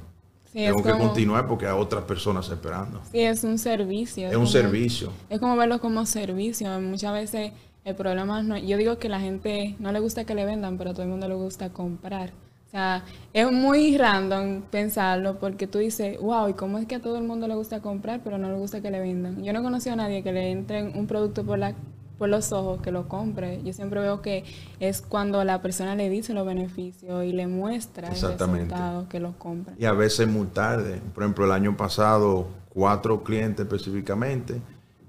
Tengo 0.52 0.84
que 0.84 0.92
continuar 0.92 1.48
porque 1.48 1.66
hay 1.66 1.76
otras 1.76 2.04
personas 2.04 2.48
esperando. 2.48 3.02
Sí, 3.10 3.18
es 3.18 3.42
un 3.42 3.58
servicio. 3.58 4.28
Es, 4.28 4.36
un 4.36 4.46
servicio. 4.46 5.10
Es 5.28 5.40
como 5.40 5.56
verlo 5.56 5.80
como 5.80 6.06
servicio. 6.06 6.80
Muchas 6.80 7.12
veces 7.12 7.50
el 7.84 7.96
problema 7.96 8.40
no... 8.44 8.56
Yo 8.56 8.76
digo 8.76 8.98
que 8.98 9.08
la 9.08 9.18
gente 9.18 9.74
no 9.80 9.90
le 9.90 9.98
gusta 9.98 10.24
que 10.24 10.36
le 10.36 10.44
vendan, 10.44 10.78
pero 10.78 10.90
a 10.90 10.92
todo 10.92 11.02
el 11.02 11.08
mundo 11.08 11.26
le 11.26 11.34
gusta 11.34 11.70
comprar. 11.70 12.30
Sea, 12.74 13.04
es 13.32 13.52
muy 13.52 13.96
random 13.96 14.62
pensarlo 14.62 15.38
porque 15.38 15.68
tú 15.68 15.78
dices, 15.78 16.18
wow, 16.18 16.48
¿y 16.48 16.54
cómo 16.54 16.78
es 16.78 16.86
que 16.86 16.96
a 16.96 17.00
todo 17.00 17.18
el 17.18 17.22
mundo 17.22 17.46
le 17.46 17.54
gusta 17.54 17.80
comprar, 17.80 18.20
pero 18.24 18.36
no 18.36 18.50
le 18.50 18.56
gusta 18.56 18.80
que 18.80 18.90
le 18.90 18.98
vendan? 18.98 19.44
Yo 19.44 19.52
no 19.52 19.60
he 19.60 19.62
conocido 19.62 19.92
a 19.92 19.96
nadie 19.96 20.24
que 20.24 20.32
le 20.32 20.50
entren 20.50 20.90
un 20.98 21.06
producto 21.06 21.44
por 21.44 21.56
la 21.56 21.76
por 22.18 22.28
los 22.28 22.50
ojos 22.50 22.80
que 22.80 22.90
lo 22.90 23.06
compre. 23.08 23.60
Yo 23.62 23.72
siempre 23.72 24.00
veo 24.00 24.22
que 24.22 24.42
es 24.80 25.02
cuando 25.02 25.44
la 25.44 25.62
persona 25.62 25.94
le 25.94 26.10
dice 26.10 26.34
los 26.34 26.44
beneficios 26.44 27.24
y 27.24 27.32
le 27.32 27.46
muestra 27.46 28.08
el 28.08 28.14
resultado 28.14 29.08
que 29.08 29.20
lo 29.20 29.38
compra. 29.38 29.74
Y 29.78 29.84
a 29.84 29.92
veces 29.92 30.26
muy 30.26 30.48
tarde. 30.48 31.00
Por 31.14 31.22
ejemplo, 31.22 31.44
el 31.44 31.52
año 31.52 31.76
pasado, 31.76 32.48
cuatro 32.70 33.22
clientes 33.22 33.66
específicamente, 33.66 34.60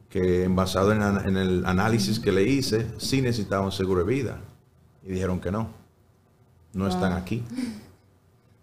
que 0.09 0.47
basado 0.51 0.91
en, 0.91 1.01
en 1.01 1.37
el 1.37 1.65
análisis 1.65 2.19
que 2.19 2.31
le 2.31 2.43
hice, 2.43 2.85
sí 2.97 3.23
necesitaban 3.23 3.71
seguro 3.71 4.03
de 4.03 4.13
vida. 4.13 4.37
Y 5.03 5.13
dijeron 5.13 5.39
que 5.39 5.51
no. 5.51 5.84
No 6.75 6.87
están 6.87 7.13
aquí. 7.13 7.43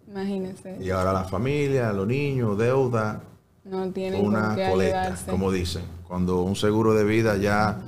Imagínese. 0.07 0.77
Y 0.79 0.89
ahora 0.91 1.11
la 1.11 1.25
familia, 1.25 1.91
los 1.91 2.07
niños, 2.07 2.57
deuda. 2.57 3.21
No 3.65 3.89
tienen 3.91 4.25
una 4.25 4.55
coleta, 4.55 5.17
como 5.29 5.51
dicen. 5.51 5.83
Cuando 6.07 6.43
un 6.43 6.55
seguro 6.55 6.93
de 6.93 7.03
vida 7.03 7.35
ya 7.37 7.81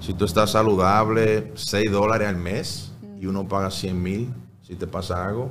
si 0.00 0.14
tú 0.14 0.24
estás 0.24 0.50
saludable, 0.50 1.52
6 1.54 1.90
dólares 1.90 2.28
al 2.28 2.36
mes 2.36 2.92
y 3.20 3.26
uno 3.26 3.46
paga 3.46 3.70
100 3.70 4.02
mil 4.02 4.28
si 4.62 4.74
te 4.74 4.86
pasa 4.86 5.26
algo, 5.26 5.50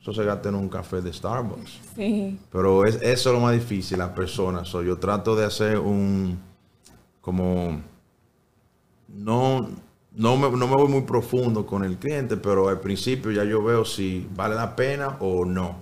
eso 0.00 0.12
se 0.12 0.24
gasta 0.24 0.50
en 0.50 0.56
un 0.56 0.68
café 0.68 1.00
de 1.00 1.12
Starbucks. 1.12 1.80
Sí. 1.94 2.38
Pero 2.52 2.84
es, 2.84 2.96
eso 2.96 3.30
es 3.30 3.34
lo 3.34 3.40
más 3.40 3.54
difícil, 3.54 3.98
las 3.98 4.10
personas. 4.10 4.70
yo 4.70 4.98
trato 4.98 5.34
de 5.34 5.44
hacer 5.44 5.78
un, 5.78 6.38
como, 7.20 7.80
no, 9.08 9.68
no 10.16 10.36
me, 10.36 10.50
no 10.50 10.66
me 10.66 10.74
voy 10.74 10.88
muy 10.88 11.02
profundo 11.02 11.66
con 11.66 11.84
el 11.84 11.96
cliente, 11.96 12.36
pero 12.36 12.68
al 12.68 12.80
principio 12.80 13.30
ya 13.30 13.44
yo 13.44 13.62
veo 13.62 13.84
si 13.84 14.26
vale 14.34 14.54
la 14.54 14.74
pena 14.74 15.16
o 15.20 15.44
no. 15.44 15.76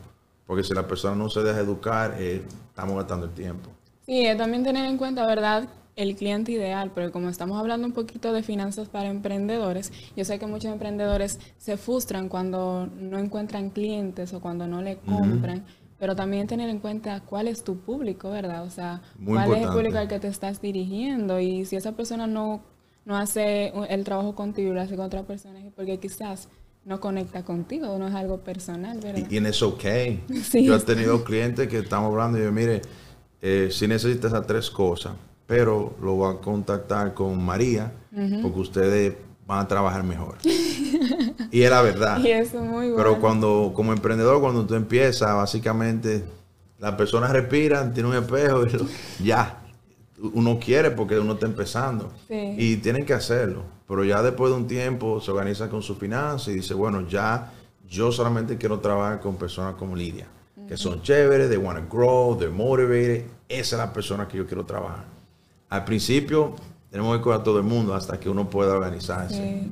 Porque 0.47 0.63
si 0.63 0.75
la 0.75 0.87
persona 0.87 1.15
no 1.17 1.31
se 1.31 1.43
deja 1.43 1.61
educar, 1.61 2.17
eh, 2.19 2.43
estamos 2.69 2.97
gastando 2.97 3.27
el 3.27 3.33
tiempo. 3.33 3.71
Sí, 4.05 4.27
también 4.37 4.63
tener 4.63 4.85
en 4.85 4.99
cuenta, 4.99 5.27
¿verdad? 5.27 5.69
el 5.97 6.17
cliente 6.17 6.53
ideal, 6.53 6.91
pero 6.95 7.13
como 7.13 7.29
estamos 7.29 7.59
hablando 7.59 7.87
un 7.87 7.93
poquito 7.93 8.33
de 8.33 8.43
finanzas 8.43 8.89
para 8.89 9.09
emprendedores, 9.09 9.93
yo 10.17 10.25
sé 10.25 10.39
que 10.39 10.47
muchos 10.47 10.73
emprendedores 10.73 11.39
se 11.57 11.77
frustran 11.77 12.29
cuando 12.29 12.89
no 12.99 13.19
encuentran 13.19 13.71
clientes 13.71 14.33
o 14.35 14.41
cuando 14.41 14.67
no 14.67 14.83
le 14.83 14.97
compran, 14.97 15.65
pero 15.99 16.17
también 16.17 16.47
tener 16.47 16.69
en 16.69 16.81
cuenta 16.81 17.21
cuál 17.21 17.47
es 17.47 17.63
tu 17.63 17.79
público, 17.79 18.31
¿verdad? 18.31 18.65
O 18.65 18.71
sea, 18.71 19.03
cuál 19.25 19.53
es 19.53 19.63
el 19.63 19.73
público 19.73 19.99
al 19.99 20.09
que 20.09 20.19
te 20.19 20.29
estás 20.29 20.61
dirigiendo 20.61 21.39
y 21.39 21.65
si 21.65 21.77
esa 21.77 21.93
persona 21.93 22.27
no, 22.27 22.63
no 23.05 23.17
hace 23.17 23.73
el 23.89 24.05
trabajo 24.05 24.35
contigo 24.35 24.71
y 24.71 24.75
lo 24.75 24.81
hace 24.81 24.97
con 24.97 25.07
otra 25.07 25.23
persona, 25.23 25.61
es 25.61 25.73
porque 25.73 25.99
quizás 25.99 26.49
no 26.85 27.01
conecta 27.01 27.43
contigo, 27.45 27.99
no 27.99 28.09
es 28.09 28.15
algo 28.15 28.39
personal, 28.39 28.99
¿verdad? 29.01 29.27
Y, 29.31 29.37
es 29.39 29.63
ok. 29.63 29.85
Yo 30.55 30.77
he 30.77 30.81
tenido 30.81 31.25
clientes 31.25 31.69
que 31.69 31.79
estamos 31.79 32.11
hablando 32.11 32.39
y 32.39 32.43
yo, 32.43 32.53
mire, 32.53 32.83
eh, 33.41 33.69
si 33.71 33.89
necesitas 33.89 34.33
esas 34.33 34.47
tres 34.47 34.71
cosas, 34.71 35.15
pero 35.47 35.95
lo 36.03 36.15
voy 36.15 36.35
a 36.35 36.41
contactar 36.41 37.15
con 37.15 37.43
María 37.43 37.93
porque 38.43 38.61
ustedes 38.61 39.15
van 39.47 39.61
a 39.61 39.69
trabajar 39.69 40.03
mejor. 40.05 40.37
y 41.51 41.63
es 41.63 41.71
la 41.71 41.83
verdad. 41.83 42.19
Y 42.25 42.31
eso 42.31 42.63
es 42.63 42.65
muy 42.65 42.91
bueno. 42.91 42.97
Pero 42.97 43.21
cuando, 43.21 43.73
como 43.75 43.93
emprendedor, 43.93 44.41
cuando 44.41 44.65
tú 44.65 44.75
empiezas, 44.75 45.35
básicamente 45.35 46.25
las 46.79 46.95
personas 46.95 47.33
respiran, 47.33 47.93
tienen 47.93 48.13
un 48.13 48.19
espejo 48.19 48.65
y 48.67 49.25
ya. 49.25 49.64
Uno 50.33 50.59
quiere 50.59 50.91
porque 50.91 51.19
uno 51.19 51.35
está 51.35 51.47
empezando. 51.47 52.11
Y 52.29 52.77
tienen 52.77 53.05
que 53.05 53.15
hacerlo. 53.15 53.63
Pero 53.87 54.05
ya 54.05 54.23
después 54.23 54.51
de 54.51 54.57
un 54.57 54.67
tiempo 54.67 55.21
se 55.21 55.31
organiza 55.31 55.69
con 55.69 55.83
su 55.83 55.95
finanzas 55.95 56.49
y 56.49 56.55
dice, 56.55 56.75
bueno, 56.75 57.07
ya 57.07 57.53
yo 57.89 58.11
solamente 58.11 58.57
quiero 58.57 58.81
trabajar 58.81 59.21
con 59.21 59.37
personas 59.37 59.75
como 59.75 59.95
Lidia, 59.95 60.27
que 60.67 60.77
son 60.77 61.03
chéveres, 61.03 61.51
they 61.51 61.59
want 61.59 61.79
to 61.79 61.95
grow, 61.95 62.37
they're 62.37 62.51
motivated. 62.51 63.25
Esa 63.49 63.77
es 63.77 63.79
la 63.79 63.93
persona 63.93 64.27
que 64.27 64.39
yo 64.39 64.47
quiero 64.47 64.65
trabajar 64.65 65.15
al 65.75 65.85
principio 65.85 66.55
tenemos 66.91 67.17
que 67.17 67.23
cuidar 67.23 67.41
a 67.41 67.43
todo 67.43 67.59
el 67.59 67.65
mundo 67.65 67.95
hasta 67.95 68.21
que 68.21 68.29
uno 68.29 68.49
pueda 68.49 68.73
organizarse. 68.75 69.69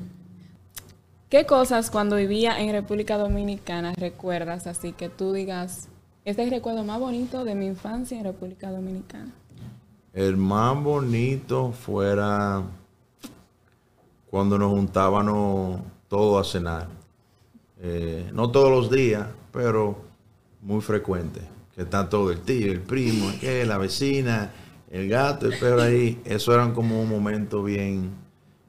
¿Qué 1.28 1.46
cosas 1.46 1.90
cuando 1.90 2.16
vivía 2.16 2.60
en 2.60 2.72
República 2.72 3.16
Dominicana 3.16 3.92
recuerdas 3.96 4.66
así 4.66 4.92
que 4.92 5.08
tú 5.08 5.32
digas, 5.32 5.88
este 6.24 6.42
es 6.42 6.48
el 6.48 6.54
recuerdo 6.54 6.82
más 6.82 6.98
bonito 6.98 7.44
de 7.44 7.54
mi 7.54 7.66
infancia 7.66 8.18
en 8.18 8.24
República 8.24 8.70
Dominicana? 8.70 9.32
El 10.12 10.36
más 10.36 10.82
bonito 10.82 11.72
fuera 11.72 12.62
cuando 14.30 14.58
nos 14.58 14.70
juntábamos 14.70 15.80
todos 16.08 16.46
a 16.46 16.50
cenar. 16.50 16.88
Eh, 17.80 18.30
no 18.32 18.50
todos 18.50 18.70
los 18.70 18.90
días, 18.90 19.26
pero 19.52 19.96
muy 20.60 20.80
frecuente. 20.80 21.40
Que 21.74 21.82
está 21.82 22.08
todo 22.08 22.30
el 22.30 22.40
tío, 22.40 22.70
el 22.70 22.80
primo, 22.80 23.32
la 23.64 23.78
vecina, 23.78 24.52
el 24.90 25.08
gato, 25.08 25.46
el 25.46 25.58
perro 25.58 25.80
ahí, 25.80 26.20
eso 26.26 26.52
eran 26.52 26.74
como 26.74 27.00
un 27.00 27.08
momento 27.08 27.62
bien, 27.62 28.10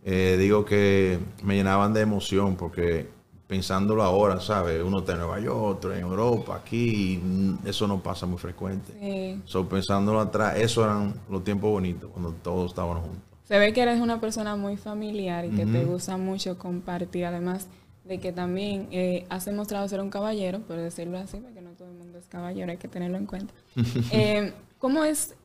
eh, 0.05 0.37
digo 0.39 0.63
que 0.63 1.19
me 1.43 1.55
llenaban 1.55 1.93
de 1.93 1.99
emoción 1.99 2.55
porque 2.55 3.09
pensándolo 3.53 4.01
ahora, 4.01 4.39
¿sabes? 4.39 4.81
Uno 4.81 4.99
está 4.99 5.11
en 5.11 5.19
Nueva 5.19 5.39
York, 5.39 5.77
otro 5.77 5.93
en 5.93 6.01
Europa, 6.01 6.55
aquí, 6.55 7.21
eso 7.63 7.87
no 7.87 8.01
pasa 8.01 8.25
muy 8.25 8.39
frecuente. 8.39 8.91
Sí. 8.99 9.59
pensándolo 9.69 10.19
atrás, 10.21 10.57
eso 10.57 10.83
eran 10.83 11.13
los 11.29 11.43
tiempos 11.43 11.69
bonitos, 11.69 12.09
cuando 12.09 12.31
todos 12.31 12.71
estábamos 12.71 13.01
juntos. 13.01 13.21
Se 13.43 13.59
ve 13.59 13.71
que 13.71 13.83
eres 13.83 14.01
una 14.01 14.19
persona 14.19 14.55
muy 14.55 14.75
familiar 14.75 15.45
y 15.45 15.51
que 15.51 15.67
te 15.67 15.85
gusta 15.85 16.17
mucho 16.17 16.57
compartir, 16.57 17.25
además 17.25 17.67
de 18.05 18.19
que 18.19 18.31
también 18.31 18.87
eh, 18.89 19.27
has 19.29 19.45
demostrado 19.45 19.87
ser 19.87 20.01
un 20.01 20.09
caballero, 20.09 20.61
por 20.61 20.77
decirlo 20.77 21.19
así, 21.19 21.37
porque 21.37 21.61
no 21.61 21.73
todo 21.73 21.89
el 21.89 21.93
mundo 21.93 22.17
es 22.17 22.25
caballero, 22.25 22.71
hay 22.71 22.77
que 22.77 22.87
tenerlo 22.87 23.17
en 23.17 23.27
cuenta. 23.27 23.53
Eh, 24.11 24.51
¿Cómo 24.79 25.03
es 25.03 25.35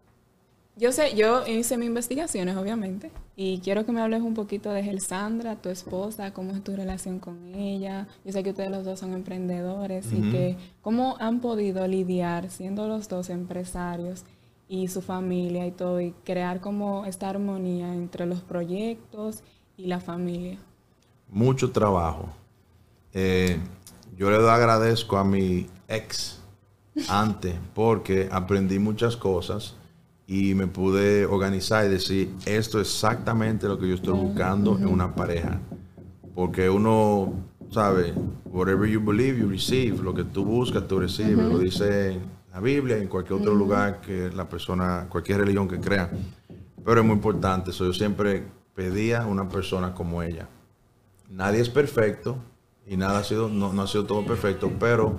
yo 0.79 0.93
sé, 0.93 1.17
yo 1.17 1.45
hice 1.47 1.77
mis 1.77 1.89
investigaciones, 1.89 2.57
obviamente, 2.57 3.11
y 3.35 3.59
quiero 3.59 3.85
que 3.85 3.91
me 3.91 4.01
hables 4.01 4.23
un 4.23 4.35
poquito 4.35 4.71
de 4.71 4.85
Gelsandra, 4.85 5.57
tu 5.57 5.71
esposa, 5.71 6.33
cómo 6.33 6.53
es 6.53 6.63
tu 6.63 6.77
relación 6.77 7.19
con 7.19 7.55
ella. 7.55 8.07
Yo 8.25 8.33
sé 8.33 8.43
que 8.45 8.51
ustedes 8.51 8.71
los 8.71 8.85
dos 8.85 9.01
son 9.01 9.13
emprendedores 9.13 10.07
y 10.13 10.31
que 10.31 10.57
cómo 10.81 11.17
han 11.19 11.41
podido 11.41 11.87
lidiar 11.89 12.51
siendo 12.51 12.87
los 12.87 13.09
dos 13.09 13.29
empresarios 13.29 14.25
y 14.69 14.89
su 14.89 15.03
familia 15.03 15.67
y 15.67 15.73
todo, 15.73 16.01
y 16.01 16.13
crear 16.25 16.61
como 16.61 17.07
esta 17.07 17.29
armonía 17.29 17.93
entre 17.95 18.27
los 18.27 18.41
proyectos 18.41 19.43
y 19.77 19.87
la 19.87 19.99
familia. 19.99 20.59
Mucho 21.29 21.73
trabajo. 21.73 22.29
Eh, 23.13 23.59
yo 24.17 24.31
le 24.31 24.37
agradezco 24.37 25.17
a 25.17 25.25
mi 25.25 25.67
ex 25.89 26.41
antes 27.09 27.55
porque 27.75 28.29
aprendí 28.31 28.79
muchas 28.79 29.17
cosas 29.17 29.75
y 30.31 30.55
me 30.55 30.67
pude 30.67 31.25
organizar 31.25 31.87
y 31.87 31.89
decir, 31.89 32.31
esto 32.45 32.79
es 32.83 32.89
exactamente 32.89 33.67
lo 33.67 33.79
que 33.79 33.89
yo 33.89 33.95
estoy 33.95 34.13
buscando 34.13 34.77
en 34.77 34.87
una 34.87 35.15
pareja. 35.15 35.59
Porque 36.35 36.69
uno, 36.69 37.33
sabe, 37.71 38.13
whatever 38.45 38.87
you 38.87 39.01
believe, 39.01 39.41
you 39.41 39.49
receive. 39.49 40.03
Lo 40.03 40.13
que 40.13 40.25
tú 40.25 40.45
buscas, 40.45 40.87
tú 40.87 41.01
recibes. 41.01 41.39
Lo 41.39 41.59
dice 41.59 42.21
la 42.53 42.61
Biblia 42.61 42.99
en 42.99 43.09
cualquier 43.09 43.41
otro 43.41 43.55
lugar 43.55 44.03
que 44.03 44.31
la 44.31 44.47
persona, 44.47 45.07
cualquier 45.09 45.39
religión 45.39 45.67
que 45.67 45.81
crea. 45.81 46.11
Pero 46.85 47.01
es 47.01 47.07
muy 47.07 47.15
importante. 47.15 47.71
eso 47.71 47.87
yo 47.87 47.95
siempre 47.95 48.45
pedía 48.75 49.27
una 49.27 49.49
persona 49.49 49.95
como 49.95 50.23
ella. 50.23 50.47
Nadie 51.31 51.63
es 51.63 51.71
perfecto 51.71 52.37
y 52.87 52.99
nada 52.99 53.21
ha 53.21 53.25
sido, 53.25 53.49
no, 53.49 53.73
no 53.73 53.81
ha 53.81 53.87
sido 53.87 54.05
todo 54.05 54.27
perfecto, 54.27 54.71
pero 54.79 55.17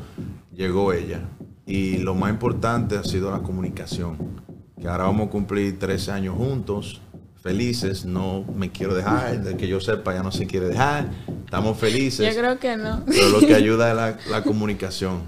llegó 0.54 0.94
ella. 0.94 1.28
Y 1.66 1.98
lo 1.98 2.14
más 2.14 2.30
importante 2.30 2.96
ha 2.96 3.04
sido 3.04 3.32
la 3.32 3.40
comunicación 3.40 4.48
que 4.80 4.88
ahora 4.88 5.06
vamos 5.06 5.28
a 5.28 5.30
cumplir 5.30 5.78
13 5.78 6.12
años 6.12 6.36
juntos, 6.36 7.02
felices, 7.42 8.06
no 8.06 8.44
me 8.56 8.72
quiero 8.72 8.94
dejar, 8.94 9.42
de 9.42 9.58
que 9.58 9.68
yo 9.68 9.80
sepa 9.80 10.14
ya 10.14 10.24
no 10.24 10.32
se 10.32 10.46
quiere 10.46 10.68
dejar, 10.68 11.10
estamos 11.46 11.78
felices. 11.78 12.34
Yo 12.34 12.40
creo 12.40 12.60
que 12.60 12.78
no. 12.78 13.04
Pero 13.06 13.30
lo 13.30 13.40
que 13.40 13.56
ayuda 13.56 14.10
es 14.10 14.28
la, 14.30 14.44
comunicación. 14.44 15.22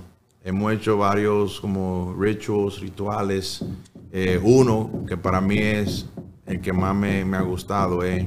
Hemos 0.44 0.74
hecho 0.74 0.98
varios 0.98 1.60
como 1.60 2.16
rituals, 2.18 2.80
rituales. 2.80 3.64
Eh, 4.12 4.40
uno 4.44 5.06
que 5.08 5.16
para 5.16 5.40
mí 5.40 5.58
es 5.58 6.06
el 6.46 6.60
que 6.60 6.74
más 6.74 6.96
me, 6.96 7.24
me 7.24 7.38
ha 7.38 7.42
gustado 7.42 8.04
es, 8.04 8.26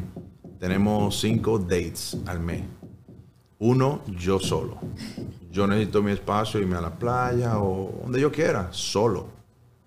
tenemos 0.58 1.20
cinco 1.20 1.58
dates 1.58 2.16
al 2.26 2.40
mes. 2.40 2.62
Uno, 3.58 4.02
yo 4.18 4.38
solo. 4.38 4.78
Yo 5.50 5.66
necesito 5.66 6.02
mi 6.02 6.12
espacio, 6.12 6.60
irme 6.60 6.76
a 6.76 6.80
la 6.80 6.98
playa 6.98 7.58
o 7.58 8.00
donde 8.02 8.20
yo 8.20 8.30
quiera, 8.32 8.68
solo. 8.72 9.28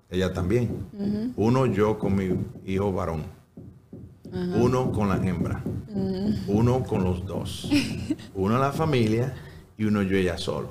Ella 0.10 0.34
también. 0.34 0.70
Uno 1.36 1.66
yo 1.66 2.00
con 2.00 2.16
mi 2.16 2.30
hijo 2.66 2.92
varón. 2.92 3.24
Uno 4.32 4.92
con 4.92 5.10
la 5.10 5.16
hembra. 5.16 5.64
Uno 6.48 6.84
con 6.84 7.04
los 7.04 7.26
dos. 7.26 7.70
uno 8.36 8.58
la 8.58 8.72
familia 8.72 9.34
y 9.78 9.86
uno 9.86 10.02
yo 10.02 10.18
ella 10.18 10.38
solo. 10.38 10.70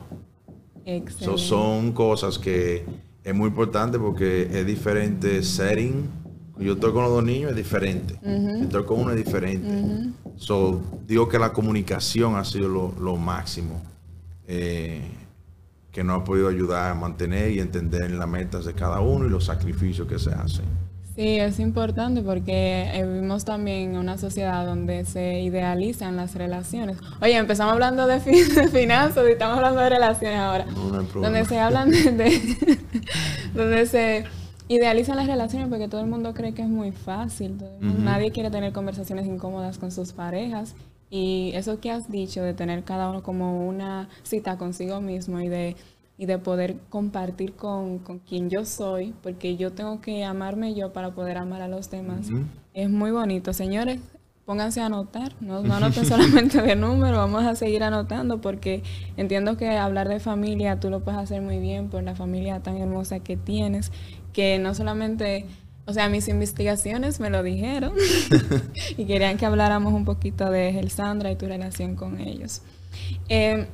Excelente. 0.85 1.43
son 1.43 1.93
cosas 1.93 2.39
que 2.39 2.85
es 3.25 3.35
muy 3.35 3.49
importante 3.49 3.99
porque 3.99 4.43
es 4.43 4.65
diferente 4.65 5.43
setting. 5.43 6.09
Yo 6.59 6.75
estoy 6.75 6.93
con 6.93 7.03
los 7.03 7.13
dos 7.13 7.25
niños, 7.25 7.51
es 7.51 7.57
diferente. 7.57 8.19
Estoy 8.63 8.85
con 8.85 9.01
uno, 9.01 9.11
es 9.11 9.17
diferente. 9.17 9.69
so, 10.37 10.81
digo 11.07 11.29
que 11.29 11.39
la 11.39 11.53
comunicación 11.53 12.37
ha 12.37 12.45
sido 12.45 12.69
lo, 12.69 13.17
máximo 13.17 13.83
eh, 14.47 15.03
que 15.97 16.05
nos 16.05 16.21
ha 16.21 16.25
podido 16.25 16.49
ayudar 16.49 16.91
a 16.91 16.95
mantener 16.95 17.53
y 17.53 17.59
entender 17.59 18.11
las 18.11 18.29
metas 18.29 18.67
de 18.67 18.75
cada 18.75 19.01
uno 19.01 19.25
y 19.25 19.31
los 19.31 19.47
sacrificios 19.47 20.07
que 20.07 20.19
se 20.19 20.31
hacen. 20.31 20.67
Sí, 21.15 21.39
es 21.39 21.59
importante 21.59 22.21
porque 22.21 22.91
eh, 22.93 23.03
vivimos 23.03 23.47
también 23.47 23.93
en 23.93 23.97
una 23.97 24.19
sociedad 24.19 24.67
donde 24.67 25.07
se 25.07 25.41
idealizan 25.41 26.15
las 26.17 26.35
relaciones. 26.35 26.99
Oye, 27.23 27.35
empezamos 27.35 27.73
hablando 27.73 28.07
de, 28.07 28.21
finanzas 28.73 29.25
y 29.27 29.33
estamos 29.33 29.57
hablando 29.57 29.81
de 29.81 29.89
relaciones 29.89 30.39
ahora. 30.39 30.67
donde 31.15 31.47
se 31.47 31.59
hablan 31.59 31.91
de, 31.91 32.79
donde 33.55 33.87
se 33.87 34.25
idealizan 34.69 35.17
las 35.17 35.27
relaciones 35.27 35.67
porque 35.71 35.89
todo 35.89 36.03
el 36.03 36.09
mundo 36.09 36.35
cree 36.35 36.53
que 36.53 36.61
es 36.61 36.69
muy 36.69 36.93
fácil. 36.93 37.57
Nadie 37.81 38.33
quiere 38.33 38.51
tener 38.51 38.75
conversaciones 38.75 39.27
incómodas 39.27 39.79
con 39.79 39.91
sus 39.91 40.13
parejas. 40.13 40.75
Y 41.11 41.53
eso 41.55 41.81
que 41.81 41.91
has 41.91 42.11
dicho 42.11 42.43
de 42.43 42.55
tener 42.55 42.85
cada 42.85 43.09
uno 43.11 43.23
como 43.23 43.67
una 43.67 44.09
cita 44.23 44.59
consigo 44.59 45.01
mismo 45.01 45.41
y 45.41 45.49
de 45.49 45.77
y 46.19 46.27
de 46.27 46.39
poder 46.39 46.77
compartir 46.89 47.55
con, 47.55 47.99
quien 48.27 48.49
yo 48.49 48.65
soy, 48.65 49.15
porque 49.23 49.57
yo 49.57 49.73
tengo 49.73 50.01
que 50.01 50.25
amarme 50.25 50.75
yo 50.75 50.93
para 50.93 51.11
poder 51.11 51.37
amar 51.37 51.63
a 51.63 51.69
los 51.69 51.91
demás. 51.91 52.29
Es 52.73 52.89
muy 52.89 53.11
bonito. 53.11 53.53
Señores, 53.53 54.01
pónganse 54.47 54.81
a 54.81 54.87
anotar, 54.87 55.35
no, 55.41 55.63
no 55.63 55.75
anoten 55.77 56.07
solamente 56.07 56.63
de 56.63 56.75
número, 56.75 57.19
vamos 57.19 57.45
a 57.45 57.55
seguir 57.55 57.83
anotando 57.83 58.41
porque 58.41 58.83
entiendo 59.17 59.57
que 59.57 59.77
hablar 59.77 60.09
de 60.09 60.21
familia 60.21 60.81
tú 60.81 60.89
lo 60.89 61.01
puedes 61.01 61.21
hacer 61.21 61.43
muy 61.43 61.59
bien 61.59 61.89
por 61.91 62.03
la 62.03 62.15
familia 62.15 62.61
tan 62.61 62.77
hermosa 62.79 63.21
que 63.21 63.37
tienes, 63.37 63.93
que 64.33 64.59
no 64.59 64.75
solamente... 64.75 65.47
O 65.87 65.93
sea, 65.93 66.09
mis 66.09 66.27
investigaciones 66.29 67.21
me 67.21 67.31
lo 67.31 67.43
dijeron 67.43 67.93
y 68.97 69.05
querían 69.07 69.37
que 69.39 69.47
habláramos 69.47 69.93
un 69.93 70.05
poquito 70.05 70.51
de 70.51 70.89
Sandra 70.91 71.31
y 71.31 71.37
tu 71.37 71.47
relación 71.47 71.95
con 71.95 72.21
ellos. 72.21 72.63
Eh, 73.29 73.69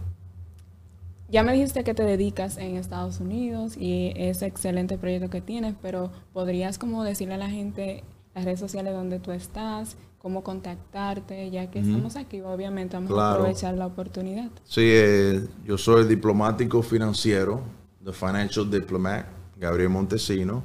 ya 1.31 1.43
me 1.43 1.55
dijiste 1.55 1.83
que 1.85 1.95
te 1.95 2.03
dedicas 2.03 2.59
en 2.59 2.77
Estados 2.77 3.19
Unidos 3.19 3.79
y 3.79 4.13
ese 4.17 4.45
excelente 4.45 4.99
proyecto 4.99 5.31
que 5.31 5.41
tienes, 5.41 5.75
pero 5.81 6.13
podrías 6.35 6.77
como 6.77 7.03
decirle 7.05 7.35
a 7.35 7.39
la 7.39 7.49
gente 7.49 8.05
las 8.35 8.45
redes 8.45 8.61
sociales 8.61 8.93
donde 8.93 9.19
tú 9.19 9.33
estás, 9.33 9.97
cómo 10.19 10.45
contactarte, 10.45 11.51
ya 11.51 11.71
que 11.71 11.79
estamos 11.79 12.17
aquí, 12.17 12.43
obviamente 12.43 12.97
vamos 12.97 13.19
a 13.19 13.33
aprovechar 13.33 13.75
la 13.75 13.87
oportunidad. 13.87 14.51
Sí, 14.65 14.83
eh, 14.85 15.47
yo 15.65 15.79
soy 15.79 16.07
diplomático 16.07 16.83
financiero, 16.83 17.63
The 18.05 18.13
Financial 18.13 18.71
Diplomat, 18.71 19.27
Gabriel 19.59 19.89
Montesino. 19.89 20.63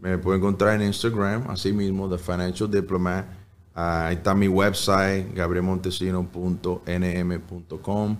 Me 0.00 0.18
puede 0.18 0.38
encontrar 0.38 0.80
en 0.80 0.86
Instagram, 0.86 1.50
así 1.50 1.72
mismo, 1.72 2.08
The 2.08 2.18
Financial 2.18 2.70
Diplomat. 2.70 3.26
ahí 3.74 4.16
está 4.16 4.34
mi 4.34 4.48
website, 4.48 5.34
gabrielmontesino.nm.com. 5.34 8.16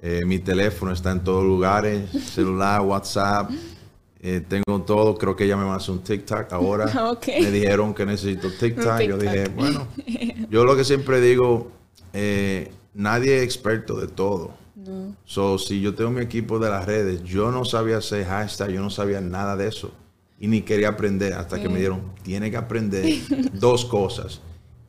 Eh, 0.00 0.24
mi 0.24 0.38
teléfono 0.38 0.92
está 0.92 1.10
en 1.10 1.24
todos 1.24 1.44
lugares, 1.44 2.08
celular, 2.32 2.82
WhatsApp. 2.82 3.50
Eh, 4.20 4.42
tengo 4.46 4.82
todo, 4.82 5.16
creo 5.16 5.34
que 5.34 5.44
ella 5.44 5.56
me 5.56 5.64
va 5.64 5.74
a 5.74 5.76
hacer 5.76 5.92
un 5.92 6.02
TikTok 6.02 6.52
ahora. 6.52 6.86
Me 7.26 7.50
dijeron 7.50 7.94
que 7.94 8.04
necesito 8.04 8.50
TikTok. 8.50 9.00
Yo 9.00 9.16
dije, 9.16 9.48
bueno, 9.48 9.86
yo 10.50 10.64
lo 10.64 10.76
que 10.76 10.84
siempre 10.84 11.20
digo, 11.20 11.70
eh, 12.12 12.70
nadie 12.94 13.38
es 13.38 13.44
experto 13.44 13.98
de 13.98 14.08
todo. 14.08 14.52
So, 15.24 15.58
si 15.58 15.82
yo 15.82 15.94
tengo 15.94 16.10
mi 16.10 16.22
equipo 16.22 16.58
de 16.58 16.70
las 16.70 16.86
redes, 16.86 17.22
yo 17.22 17.50
no 17.50 17.66
sabía 17.66 17.98
hacer 17.98 18.24
hashtag, 18.24 18.70
yo 18.70 18.80
no 18.80 18.88
sabía 18.88 19.20
nada 19.20 19.54
de 19.54 19.68
eso. 19.68 19.92
Y 20.40 20.46
ni 20.46 20.62
quería 20.62 20.88
aprender 20.88 21.32
hasta 21.32 21.60
que 21.60 21.68
me 21.68 21.78
dieron, 21.78 22.00
tiene 22.22 22.50
que 22.50 22.56
aprender 22.56 23.04
dos 23.52 23.84
cosas. 23.84 24.40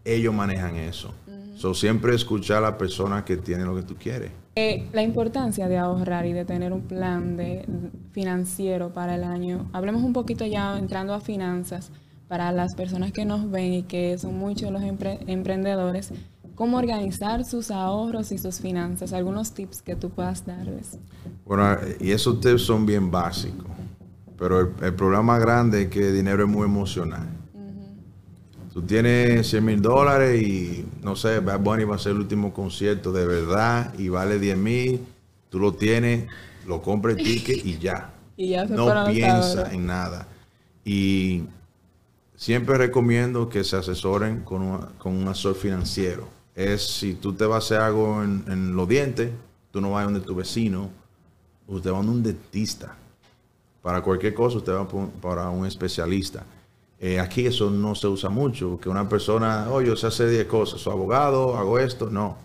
Ellos 0.05 0.33
manejan 0.33 0.75
eso. 0.75 1.13
So, 1.55 1.73
siempre 1.73 2.15
escuchar 2.15 2.59
a 2.59 2.61
la 2.61 2.77
persona 2.77 3.25
que 3.25 3.35
tiene 3.35 3.65
lo 3.65 3.75
que 3.75 3.83
tú 3.83 3.95
quieres. 3.95 4.31
Eh, 4.55 4.87
la 4.93 5.03
importancia 5.03 5.67
de 5.67 5.77
ahorrar 5.77 6.25
y 6.25 6.31
de 6.31 6.45
tener 6.45 6.71
un 6.71 6.81
plan 6.83 7.35
de, 7.35 7.65
financiero 8.11 8.93
para 8.93 9.15
el 9.15 9.23
año. 9.23 9.69
Hablemos 9.73 10.03
un 10.03 10.13
poquito 10.13 10.45
ya 10.45 10.77
entrando 10.77 11.13
a 11.13 11.19
finanzas 11.19 11.91
para 12.29 12.51
las 12.51 12.75
personas 12.75 13.11
que 13.11 13.25
nos 13.25 13.49
ven 13.51 13.73
y 13.73 13.83
que 13.83 14.17
son 14.17 14.37
muchos 14.37 14.71
los 14.71 14.83
emprendedores. 14.83 16.13
¿Cómo 16.55 16.77
organizar 16.77 17.43
sus 17.43 17.71
ahorros 17.71 18.31
y 18.31 18.37
sus 18.37 18.59
finanzas? 18.59 19.13
Algunos 19.13 19.53
tips 19.53 19.81
que 19.81 19.95
tú 19.95 20.09
puedas 20.09 20.45
darles. 20.45 20.97
Bueno, 21.45 21.77
y 21.99 22.11
esos 22.11 22.39
tips 22.39 22.61
son 22.61 22.85
bien 22.85 23.09
básicos. 23.09 23.67
Pero 24.39 24.61
el, 24.61 24.69
el 24.81 24.93
problema 24.93 25.37
grande 25.37 25.83
es 25.83 25.87
que 25.89 26.07
el 26.07 26.15
dinero 26.15 26.43
es 26.43 26.49
muy 26.49 26.63
emocional. 26.63 27.27
Tú 28.73 28.83
tienes 28.83 29.49
100 29.49 29.65
mil 29.65 29.81
dólares 29.81 30.41
y 30.41 30.85
no 31.01 31.15
sé, 31.15 31.39
Bad 31.39 31.59
Bunny 31.59 31.83
va 31.83 31.95
a 31.95 31.99
ser 31.99 32.13
el 32.13 32.19
último 32.19 32.53
concierto 32.53 33.11
de 33.11 33.25
verdad 33.25 33.93
y 33.97 34.09
vale 34.09 34.39
10 34.39 34.57
mil. 34.57 35.01
Tú 35.49 35.59
lo 35.59 35.73
tienes, 35.73 36.27
lo 36.67 36.81
compras 36.81 37.17
el 37.17 37.23
ticket 37.25 37.65
y 37.65 37.79
ya. 37.79 38.13
y 38.37 38.49
ya 38.49 38.67
se 38.67 38.75
no 38.75 39.05
piensa 39.07 39.73
en 39.73 39.87
nada. 39.87 40.27
Y 40.85 41.43
siempre 42.35 42.77
recomiendo 42.77 43.49
que 43.49 43.63
se 43.63 43.75
asesoren 43.75 44.43
con, 44.43 44.61
un 45.03 45.27
asesor 45.27 45.55
financiero. 45.55 46.29
Es 46.55 46.87
si 46.87 47.15
tú 47.15 47.33
te 47.33 47.45
vas 47.45 47.63
a 47.63 47.65
hacer 47.65 47.81
algo 47.81 48.23
en, 48.23 48.75
los 48.75 48.87
dientes, 48.87 49.31
tú 49.71 49.81
no 49.81 49.91
vas 49.91 50.03
a 50.03 50.05
donde 50.05 50.21
tu 50.21 50.35
vecino, 50.35 50.89
usted 51.67 51.91
va 51.91 51.97
a 51.97 52.01
un 52.01 52.23
dentista. 52.23 52.95
Para 53.81 54.01
cualquier 54.01 54.33
cosa, 54.33 54.57
usted 54.57 54.73
va 54.73 54.87
para 55.21 55.49
un 55.49 55.65
especialista. 55.65 56.45
Eh, 56.99 57.19
aquí 57.19 57.45
eso 57.45 57.69
no 57.69 57.95
se 57.95 58.07
usa 58.07 58.29
mucho, 58.29 58.77
que 58.79 58.89
una 58.89 59.07
persona, 59.07 59.67
oye, 59.71 59.87
yo 59.87 59.95
sé 59.95 60.07
hacer 60.07 60.29
10 60.29 60.45
cosas, 60.47 60.81
soy 60.81 60.93
abogado, 60.93 61.55
hago 61.55 61.79
esto, 61.79 62.09
no. 62.09 62.37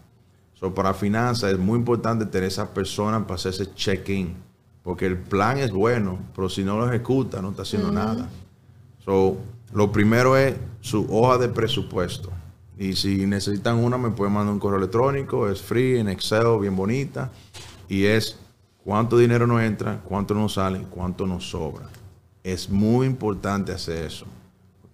So, 0.55 0.73
para 0.73 0.95
finanzas 0.95 1.53
es 1.53 1.59
muy 1.59 1.77
importante 1.77 2.25
tener 2.27 2.49
esa 2.49 2.73
persona 2.73 3.21
para 3.27 3.35
hacer 3.35 3.53
ese 3.53 3.75
check-in, 3.75 4.35
porque 4.85 5.07
el 5.07 5.19
plan 5.19 5.59
es 5.59 5.73
bueno, 5.73 6.19
pero 6.37 6.49
si 6.49 6.63
no 6.63 6.79
lo 6.79 6.89
ejecuta, 6.89 7.43
no 7.43 7.51
está 7.51 7.63
haciendo 7.63 7.91
nada. 7.91 8.29
So, 9.05 9.37
lo 9.73 9.91
primero 9.91 10.37
es 10.37 10.55
su 10.81 11.05
hoja 11.11 11.39
de 11.39 11.49
presupuesto. 11.49 12.31
Y 12.79 12.95
si 12.95 13.27
necesitan 13.27 13.77
una, 13.77 13.99
me 13.99 14.11
pueden 14.11 14.35
mandar 14.35 14.53
un 14.53 14.61
correo 14.61 14.79
electrónico, 14.79 15.49
es 15.49 15.61
free, 15.61 15.99
en 15.99 16.09
Excel, 16.09 16.59
bien 16.61 16.77
bonita. 16.77 17.31
Y 17.89 18.05
es 18.05 18.39
cuánto 18.85 19.19
dinero 19.19 19.47
nos 19.47 19.63
entra, 19.63 20.01
cuánto 20.05 20.35
nos 20.35 20.55
sale, 20.55 20.81
cuánto 20.91 21.27
nos 21.27 21.49
sobra. 21.49 21.89
Es 22.43 22.69
muy 22.69 23.07
importante 23.07 23.73
hacer 23.73 24.05
eso 24.05 24.27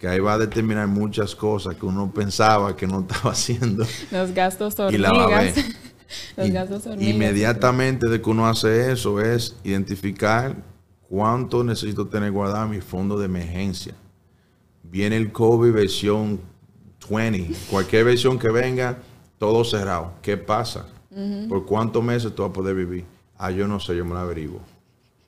que 0.00 0.08
ahí 0.08 0.18
va 0.18 0.32
a 0.32 0.38
determinar 0.38 0.88
muchas 0.88 1.36
cosas 1.36 1.76
que 1.76 1.84
uno 1.84 2.10
pensaba 2.10 2.74
que 2.74 2.86
no 2.86 3.00
estaba 3.08 3.32
haciendo. 3.32 3.84
Los 4.10 4.32
gastos 4.32 4.80
hormigas. 4.80 5.54
Los 6.36 6.50
gastos 6.50 6.86
hormigas. 6.86 7.14
Inmediatamente 7.14 8.08
de 8.08 8.20
que 8.20 8.30
uno 8.30 8.46
hace 8.46 8.90
eso 8.90 9.20
es 9.20 9.54
identificar 9.62 10.56
cuánto 11.06 11.62
necesito 11.62 12.06
tener 12.06 12.32
guardado 12.32 12.66
mi 12.66 12.80
fondo 12.80 13.18
de 13.18 13.26
emergencia. 13.26 13.94
Viene 14.82 15.18
el 15.18 15.30
COVID 15.30 15.72
versión 15.72 16.40
20, 17.08 17.54
cualquier 17.70 18.06
versión 18.06 18.38
que 18.38 18.48
venga, 18.48 18.98
todo 19.38 19.64
cerrado. 19.64 20.14
¿Qué 20.22 20.38
pasa? 20.38 20.86
¿Por 21.48 21.66
cuántos 21.66 22.02
meses 22.02 22.34
tú 22.34 22.42
vas 22.42 22.50
a 22.50 22.52
poder 22.54 22.74
vivir? 22.74 23.04
Ah, 23.42 23.50
yo 23.50 23.66
no 23.66 23.80
sé, 23.80 23.96
yo 23.96 24.04
me 24.04 24.12
lo 24.12 24.18
averiguo. 24.18 24.60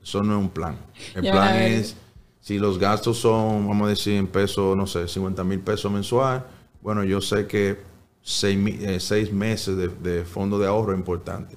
Eso 0.03 0.23
no 0.23 0.35
es 0.35 0.41
un 0.41 0.51
plan. 0.51 0.77
El 1.15 1.23
plan 1.23 1.57
es 1.57 1.97
si 2.43 2.59
los 2.59 2.79
gastos 2.79 3.19
son, 3.19 3.69
vamos 3.69 3.87
a 3.87 3.91
decir, 3.91 4.15
en 4.15 4.27
pesos, 4.27 4.77
no 4.77 4.87
sé, 4.87 5.07
50 5.07 5.45
mil 5.45 5.61
pesos 5.61 5.91
mensual, 5.91 6.45
bueno, 6.83 7.05
yo 7.05 7.21
sé 7.21 7.47
que 7.47 7.79
seis, 8.21 8.59
eh, 8.83 9.31
meses 9.33 9.77
de, 9.77 10.25
fondo 10.25 10.59
de 10.59 10.67
ahorro 10.67 10.93
es 10.93 10.99
importante. 10.99 11.57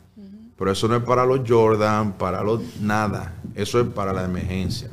Pero 0.57 0.71
eso 0.71 0.87
no 0.87 0.95
es 0.95 1.03
para 1.03 1.25
los 1.25 1.41
Jordan, 1.45 2.13
para 2.13 2.41
los 2.43 2.61
nada. 2.79 3.33
Eso 3.55 3.81
es 3.81 3.87
para 3.87 4.13
la 4.13 4.23
emergencia. 4.23 4.89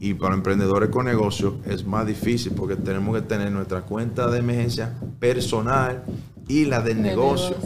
Y 0.00 0.14
para 0.14 0.34
emprendedores 0.34 0.88
con 0.88 1.04
negocios 1.04 1.54
es 1.64 1.86
más 1.86 2.06
difícil 2.06 2.52
porque 2.56 2.74
tenemos 2.74 3.14
que 3.14 3.22
tener 3.22 3.52
nuestra 3.52 3.82
cuenta 3.82 4.28
de 4.28 4.40
emergencia 4.40 4.94
personal 5.20 6.02
y 6.48 6.64
la 6.64 6.80
del 6.80 7.02
negocio. 7.02 7.56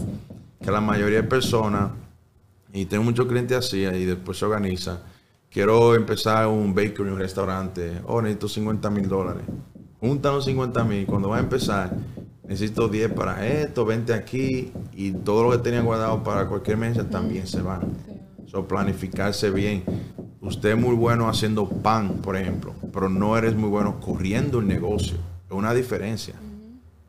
Que 0.60 0.70
la 0.70 0.82
mayoría 0.82 1.22
de 1.22 1.28
personas, 1.28 1.92
y 2.72 2.86
tengo 2.86 3.04
muchos 3.04 3.26
clientes 3.26 3.56
así, 3.56 3.78
y 3.78 4.04
después 4.04 4.38
se 4.38 4.44
organizan 4.44 4.98
quiero 5.50 5.94
empezar 5.94 6.46
un 6.46 6.74
bakery, 6.74 7.10
un 7.10 7.18
restaurante, 7.18 8.00
oh, 8.06 8.22
necesito 8.22 8.48
50 8.48 8.90
mil 8.90 9.08
dólares. 9.08 9.42
Juntan 10.00 10.34
los 10.34 10.44
50 10.46 10.84
mil, 10.84 11.06
cuando 11.06 11.28
va 11.28 11.38
a 11.38 11.40
empezar, 11.40 11.94
necesito 12.44 12.88
10 12.88 13.12
para 13.12 13.46
esto, 13.46 13.84
20 13.84 14.14
aquí, 14.14 14.72
y 14.94 15.12
todo 15.12 15.44
lo 15.44 15.50
que 15.50 15.58
tenía 15.58 15.82
guardado 15.82 16.22
para 16.22 16.46
cualquier 16.46 16.76
mesa 16.78 17.08
también 17.08 17.46
se 17.46 17.60
van. 17.60 17.80
So, 18.46 18.66
planificarse 18.66 19.50
bien. 19.50 19.84
Usted 20.40 20.70
es 20.70 20.78
muy 20.78 20.94
bueno 20.94 21.28
haciendo 21.28 21.68
pan, 21.68 22.22
por 22.22 22.36
ejemplo, 22.36 22.74
pero 22.92 23.08
no 23.08 23.36
eres 23.36 23.54
muy 23.54 23.68
bueno 23.68 24.00
corriendo 24.00 24.60
el 24.60 24.66
negocio. 24.66 25.18
Es 25.46 25.52
una 25.52 25.74
diferencia. 25.74 26.34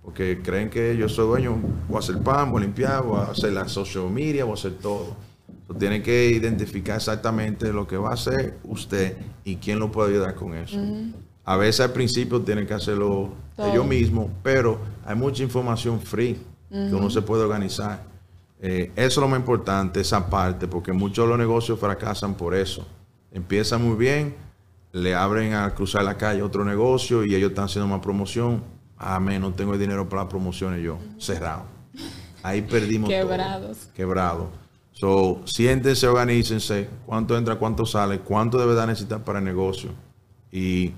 Porque 0.04 0.42
creen 0.42 0.70
que 0.70 0.98
yo 0.98 1.08
soy 1.08 1.28
dueño, 1.28 1.58
voy 1.88 1.96
a 1.96 2.00
hacer 2.00 2.20
pan, 2.20 2.52
voy 2.52 2.64
a 2.64 2.66
limpiar, 2.66 3.04
voy 3.04 3.20
a 3.20 3.32
hacer 3.32 3.54
la 3.54 3.68
social 3.68 4.10
media, 4.10 4.44
voy 4.44 4.52
a 4.52 4.56
hacer 4.56 4.74
todo. 4.74 5.16
So, 5.72 5.78
tienen 5.78 6.04
que 6.04 6.28
identificar 6.32 6.98
exactamente 6.98 7.72
lo 7.72 7.88
que 7.88 7.98
va 7.98 8.10
a 8.10 8.14
hacer 8.14 8.58
usted 8.64 9.18
y 9.44 9.56
quién 9.58 9.80
lo 9.80 9.92
puede 9.92 10.12
ayudar 10.12 10.36
con 10.36 10.54
eso. 10.54 10.78
A 11.44 11.58
veces 11.58 11.82
al 11.82 11.92
principio 11.92 12.42
tienen 12.42 12.68
que 12.68 12.74
hacerlo 12.74 13.30
Todo. 13.56 13.72
ellos 13.72 13.86
mismos, 13.86 14.30
pero 14.44 14.80
hay 15.06 15.16
mucha 15.16 15.44
información 15.44 16.00
free 16.00 16.38
que 16.70 16.96
uno 16.96 17.10
se 17.10 17.22
puede 17.22 17.44
organizar. 17.44 18.04
Eh, 18.64 18.92
eso 18.96 19.06
es 19.06 19.18
lo 19.18 19.28
más 19.28 19.40
importante, 19.40 20.00
esa 20.00 20.30
parte, 20.30 20.68
porque 20.68 20.94
muchos 20.94 21.26
de 21.26 21.30
los 21.30 21.40
negocios 21.40 21.80
fracasan 21.80 22.36
por 22.36 22.54
eso. 22.54 22.86
Empiezan 23.32 23.84
muy 23.84 23.96
bien, 23.96 24.36
le 24.92 25.16
abren 25.16 25.54
a 25.54 25.74
cruzar 25.74 26.04
la 26.04 26.16
calle 26.16 26.44
otro 26.44 26.64
negocio 26.64 27.26
y 27.26 27.34
ellos 27.34 27.50
están 27.52 27.66
haciendo 27.66 27.88
más 27.88 28.02
promoción. 28.02 28.64
Amén, 28.98 29.42
no 29.42 29.52
tengo 29.52 29.74
el 29.74 29.80
dinero 29.80 30.08
para 30.08 30.24
las 30.24 30.30
promociones 30.30 30.84
yo. 30.84 31.00
Cerrado. 31.18 31.64
Ahí 32.44 32.62
perdimos 32.62 33.10
todo. 33.10 33.20
Quebrados. 33.20 33.90
Quebrado. 33.96 34.61
So, 35.02 35.42
siéntense, 35.46 36.08
organícense. 36.08 36.88
¿Cuánto 37.08 37.36
entra, 37.36 37.56
cuánto 37.56 37.88
sale? 37.88 38.20
¿Cuánto 38.20 38.60
de 38.60 38.68
verdad 38.68 38.86
necesitan 38.86 39.24
para 39.24 39.40
el 39.40 39.46
negocio? 39.46 39.90
Y 40.52 40.94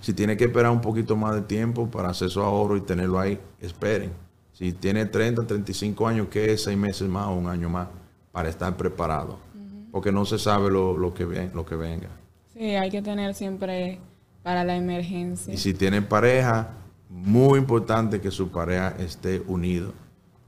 si 0.00 0.12
tiene 0.14 0.36
que 0.36 0.46
esperar 0.46 0.72
un 0.72 0.80
poquito 0.80 1.14
más 1.14 1.32
de 1.32 1.42
tiempo 1.42 1.88
para 1.88 2.08
hacer 2.08 2.28
su 2.28 2.40
ahorro 2.40 2.76
y 2.76 2.80
tenerlo 2.80 3.20
ahí, 3.20 3.38
esperen. 3.60 4.10
Si 4.52 4.72
tiene 4.72 5.06
30, 5.06 5.46
35 5.46 6.08
años, 6.08 6.26
que 6.28 6.52
es 6.52 6.64
seis 6.64 6.76
meses 6.76 7.08
más 7.08 7.28
o 7.28 7.34
un 7.34 7.46
año 7.46 7.68
más 7.68 7.86
para 8.32 8.48
estar 8.48 8.76
preparado. 8.76 9.38
Porque 9.92 10.10
no 10.10 10.24
se 10.24 10.40
sabe 10.40 10.68
lo, 10.68 10.98
lo 10.98 11.14
que, 11.14 11.24
ven- 11.24 11.52
lo 11.54 11.64
que 11.64 11.76
venga. 11.76 12.08
Sí, 12.52 12.74
hay 12.74 12.90
que 12.90 13.00
tener 13.00 13.32
siempre 13.32 14.00
para 14.42 14.64
la 14.64 14.74
emergencia. 14.74 15.54
Y 15.54 15.56
si 15.56 15.72
tienen 15.72 16.04
pareja, 16.04 16.70
muy 17.08 17.60
importante 17.60 18.20
que 18.20 18.32
su 18.32 18.48
pareja 18.48 18.96
esté 18.98 19.40
unido 19.46 19.92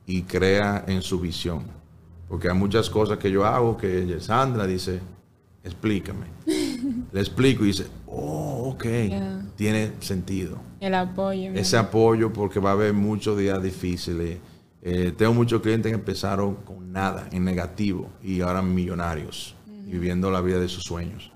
y 0.05 0.23
crea 0.23 0.83
en 0.89 1.01
su 1.01 1.21
visión. 1.21 1.79
Porque 2.29 2.49
hay 2.49 2.55
muchas 2.55 2.91
cosas 2.91 3.19
que 3.19 3.31
yo 3.31 3.45
hago 3.45 3.77
que 3.77 4.19
Sandra 4.21 4.67
dice, 4.67 5.01
explícame. 5.65 6.27
Le 7.13 7.21
explico 7.21 7.65
y 7.65 7.69
dice, 7.69 7.87
oh, 8.07 8.71
ok, 8.75 8.85
tiene 9.57 9.93
sentido. 10.01 10.59
El 10.81 10.95
apoyo. 10.95 11.53
Ese 11.55 11.77
apoyo 11.77 12.33
porque 12.33 12.61
va 12.61 12.71
a 12.71 12.73
haber 12.75 12.93
muchos 12.93 13.39
días 13.39 13.63
difíciles. 13.63 14.39
Eh, 14.83 15.13
tengo 15.17 15.35
muchos 15.35 15.61
clientes 15.61 15.91
que 15.91 15.97
empezaron 15.99 16.55
con 16.57 16.93
nada, 16.93 17.29
en 17.33 17.45
negativo, 17.45 18.09
y 18.23 18.41
ahora 18.43 18.63
millonarios, 18.63 19.55
viviendo 19.67 20.31
la 20.31 20.41
vida 20.41 20.59
de 20.61 20.69
sus 20.69 20.85
sueños. 20.85 21.33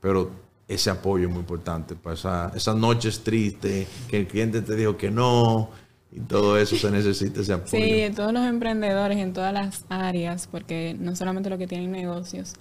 Pero 0.00 0.30
ese 0.68 0.90
apoyo 0.90 1.26
es 1.26 1.30
muy 1.30 1.40
importante 1.40 1.94
para 1.94 2.14
esa- 2.14 2.52
esas 2.54 2.76
noches 2.76 3.20
tristes, 3.24 3.88
que 4.08 4.18
el 4.18 4.26
cliente 4.26 4.60
te 4.62 4.76
dijo 4.76 4.96
que 4.96 5.10
no, 5.10 5.70
y 6.14 6.20
todo 6.20 6.58
eso 6.58 6.76
se 6.76 6.90
necesita 6.90 7.40
ese 7.40 7.54
apoyo. 7.54 7.70
Sí, 7.70 8.12
todos 8.14 8.32
los 8.32 8.44
emprendedores 8.44 9.18
en 9.18 9.32
todas 9.32 9.52
las 9.52 9.84
áreas, 9.88 10.46
porque 10.46 10.94
no 10.98 11.16
solamente 11.16 11.48
los 11.48 11.58
que 11.58 11.66
tienen 11.66 11.90
negocios, 11.90 12.54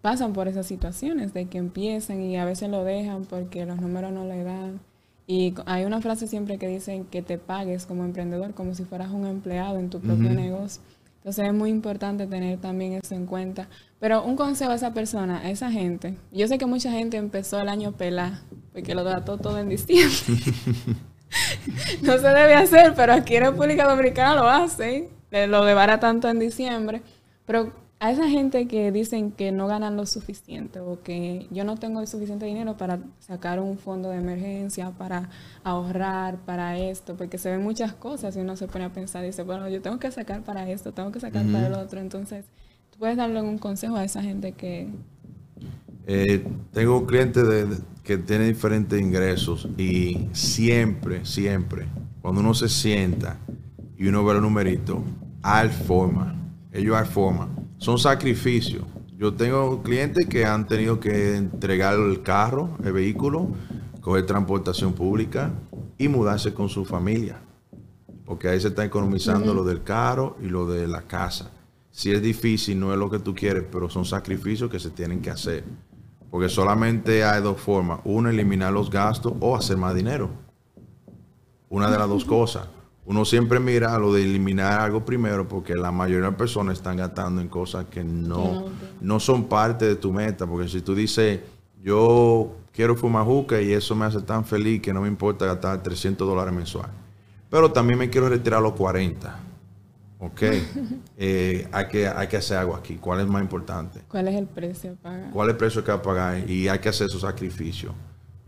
pasan 0.00 0.32
por 0.32 0.48
esas 0.48 0.66
situaciones 0.66 1.34
de 1.34 1.46
que 1.46 1.58
empiezan 1.58 2.22
y 2.22 2.38
a 2.38 2.44
veces 2.44 2.70
lo 2.70 2.84
dejan 2.84 3.26
porque 3.26 3.66
los 3.66 3.80
números 3.80 4.12
no 4.12 4.24
le 4.24 4.42
dan. 4.44 4.80
Y 5.26 5.54
hay 5.66 5.84
una 5.84 6.00
frase 6.00 6.26
siempre 6.26 6.58
que 6.58 6.66
dicen 6.66 7.04
que 7.04 7.22
te 7.22 7.38
pagues 7.38 7.86
como 7.86 8.04
emprendedor 8.04 8.54
como 8.54 8.74
si 8.74 8.84
fueras 8.84 9.10
un 9.10 9.26
empleado 9.26 9.78
en 9.78 9.90
tu 9.90 10.00
propio 10.00 10.30
negocio. 10.30 10.82
Entonces 11.18 11.46
es 11.46 11.54
muy 11.54 11.68
importante 11.68 12.26
tener 12.26 12.58
también 12.58 12.94
eso 12.94 13.14
en 13.14 13.26
cuenta. 13.26 13.68
Pero 14.00 14.24
un 14.24 14.36
consejo 14.36 14.70
a 14.72 14.74
esa 14.74 14.94
persona, 14.94 15.40
a 15.40 15.50
esa 15.50 15.70
gente. 15.70 16.16
Yo 16.32 16.48
sé 16.48 16.56
que 16.56 16.64
mucha 16.64 16.90
gente 16.90 17.18
empezó 17.18 17.60
el 17.60 17.68
año 17.68 17.92
pelá, 17.92 18.42
porque 18.72 18.94
lo 18.94 19.04
trató 19.04 19.36
todo 19.36 19.58
en 19.58 19.68
diciembre. 19.68 20.16
no 22.02 22.18
se 22.18 22.28
debe 22.28 22.54
hacer, 22.54 22.94
pero 22.94 23.12
aquí 23.12 23.36
en 23.36 23.44
República 23.44 23.86
Dominicana 23.88 24.34
lo 24.36 24.48
hacen. 24.48 25.08
Le- 25.30 25.46
Lo 25.46 25.64
debara 25.64 26.00
tanto 26.00 26.28
en 26.28 26.38
diciembre. 26.38 27.02
Pero 27.46 27.72
a 28.00 28.10
esa 28.10 28.28
gente 28.28 28.66
que 28.66 28.90
dicen 28.92 29.30
que 29.30 29.52
no 29.52 29.66
ganan 29.66 29.96
lo 29.96 30.06
suficiente 30.06 30.80
o 30.80 31.02
que 31.02 31.46
yo 31.50 31.64
no 31.64 31.76
tengo 31.76 32.00
el 32.00 32.06
suficiente 32.08 32.46
dinero 32.46 32.76
para 32.76 32.98
sacar 33.18 33.60
un 33.60 33.76
fondo 33.78 34.08
de 34.10 34.16
emergencia, 34.16 34.90
para 34.90 35.28
ahorrar, 35.64 36.38
para 36.38 36.78
esto, 36.78 37.14
porque 37.16 37.36
se 37.38 37.50
ven 37.50 37.62
muchas 37.62 37.92
cosas 37.92 38.34
y 38.36 38.40
uno 38.40 38.56
se 38.56 38.66
pone 38.68 38.86
a 38.86 38.88
pensar 38.92 39.22
y 39.24 39.28
dice, 39.28 39.42
bueno, 39.42 39.68
yo 39.68 39.82
tengo 39.82 39.98
que 39.98 40.10
sacar 40.10 40.42
para 40.42 40.68
esto, 40.70 40.92
tengo 40.92 41.12
que 41.12 41.20
sacar 41.20 41.44
para 41.52 41.66
el 41.66 41.74
otro. 41.74 42.00
Entonces, 42.00 42.46
tú 42.90 42.98
puedes 42.98 43.16
darle 43.18 43.42
un 43.42 43.58
consejo 43.58 43.96
a 43.96 44.04
esa 44.04 44.22
gente 44.22 44.52
que... 44.52 44.88
Eh, 46.06 46.44
tengo 46.72 47.06
clientes 47.06 47.46
de- 47.46 47.66
de- 47.66 47.78
que 48.02 48.18
tienen 48.18 48.48
diferentes 48.48 49.00
ingresos 49.00 49.68
y 49.78 50.28
siempre, 50.32 51.24
siempre, 51.24 51.86
cuando 52.20 52.40
uno 52.40 52.54
se 52.54 52.68
sienta 52.68 53.38
y 53.96 54.08
uno 54.08 54.24
ve 54.24 54.34
los 54.34 54.42
numeritos, 54.42 54.98
hay 55.42 55.68
forma. 55.68 56.34
Ellos 56.72 56.96
hay 56.96 57.06
forma. 57.06 57.48
Son 57.78 57.98
sacrificios. 57.98 58.82
Yo 59.16 59.34
tengo 59.34 59.82
clientes 59.82 60.26
que 60.26 60.44
han 60.46 60.66
tenido 60.66 60.98
que 60.98 61.36
entregar 61.36 61.94
el 61.98 62.22
carro, 62.22 62.70
el 62.82 62.92
vehículo, 62.92 63.48
coger 64.00 64.24
transportación 64.26 64.94
pública 64.94 65.52
y 65.98 66.08
mudarse 66.08 66.54
con 66.54 66.68
su 66.68 66.84
familia. 66.84 67.38
Porque 68.24 68.48
ahí 68.48 68.60
se 68.60 68.68
está 68.68 68.84
economizando 68.84 69.52
lo 69.54 69.62
del 69.64 69.82
carro 69.82 70.36
y 70.42 70.46
lo 70.46 70.66
de 70.66 70.86
la 70.88 71.02
casa. 71.02 71.50
Si 71.90 72.10
es 72.12 72.22
difícil, 72.22 72.78
no 72.80 72.92
es 72.92 72.98
lo 72.98 73.10
que 73.10 73.18
tú 73.18 73.34
quieres, 73.34 73.64
pero 73.70 73.90
son 73.90 74.04
sacrificios 74.04 74.70
que 74.70 74.78
se 74.78 74.90
tienen 74.90 75.20
que 75.20 75.30
hacer. 75.30 75.64
Porque 76.30 76.48
solamente 76.48 77.24
hay 77.24 77.42
dos 77.42 77.60
formas. 77.60 78.00
Una, 78.04 78.30
eliminar 78.30 78.72
los 78.72 78.90
gastos 78.90 79.32
o 79.40 79.56
hacer 79.56 79.76
más 79.76 79.94
dinero. 79.94 80.30
Una 81.68 81.90
de 81.90 81.98
las 81.98 82.08
dos 82.08 82.24
cosas. 82.24 82.68
Uno 83.06 83.24
siempre 83.24 83.58
mira 83.58 83.98
lo 83.98 84.12
de 84.12 84.22
eliminar 84.22 84.80
algo 84.80 85.04
primero 85.04 85.48
porque 85.48 85.74
la 85.74 85.90
mayoría 85.90 86.30
de 86.30 86.36
personas 86.36 86.78
están 86.78 86.96
gastando 86.96 87.40
en 87.40 87.48
cosas 87.48 87.86
que 87.86 88.04
no, 88.04 88.66
no 89.00 89.18
son 89.18 89.44
parte 89.44 89.84
de 89.86 89.96
tu 89.96 90.12
meta. 90.12 90.46
Porque 90.46 90.68
si 90.68 90.80
tú 90.80 90.94
dices, 90.94 91.40
yo 91.82 92.52
quiero 92.72 92.94
fumar 92.94 93.24
juca 93.24 93.60
y 93.60 93.72
eso 93.72 93.96
me 93.96 94.04
hace 94.04 94.20
tan 94.20 94.44
feliz 94.44 94.80
que 94.80 94.92
no 94.92 95.00
me 95.00 95.08
importa 95.08 95.46
gastar 95.46 95.82
300 95.82 96.26
dólares 96.28 96.54
mensual. 96.54 96.90
Pero 97.48 97.72
también 97.72 97.98
me 97.98 98.08
quiero 98.08 98.28
retirar 98.28 98.60
a 98.60 98.62
los 98.62 98.74
40. 98.74 99.49
Ok. 100.20 100.42
Eh, 101.22 101.68
hay, 101.70 101.88
que, 101.88 102.08
hay 102.08 102.28
que 102.28 102.38
hacer 102.38 102.56
algo 102.56 102.74
aquí. 102.74 102.96
¿Cuál 102.96 103.20
es 103.20 103.26
más 103.26 103.42
importante? 103.42 104.00
¿Cuál 104.08 104.28
es 104.28 104.36
el 104.36 104.46
precio 104.46 104.92
a 104.92 104.94
pagar? 104.94 105.30
cuál 105.30 105.48
es 105.48 105.52
el 105.52 105.58
precio 105.58 105.84
que 105.84 105.92
va 105.92 105.98
a 105.98 106.02
pagar 106.02 106.48
y 106.48 106.66
hay 106.66 106.78
que 106.78 106.88
hacer 106.88 107.08
esos 107.08 107.20
sacrificios. 107.20 107.92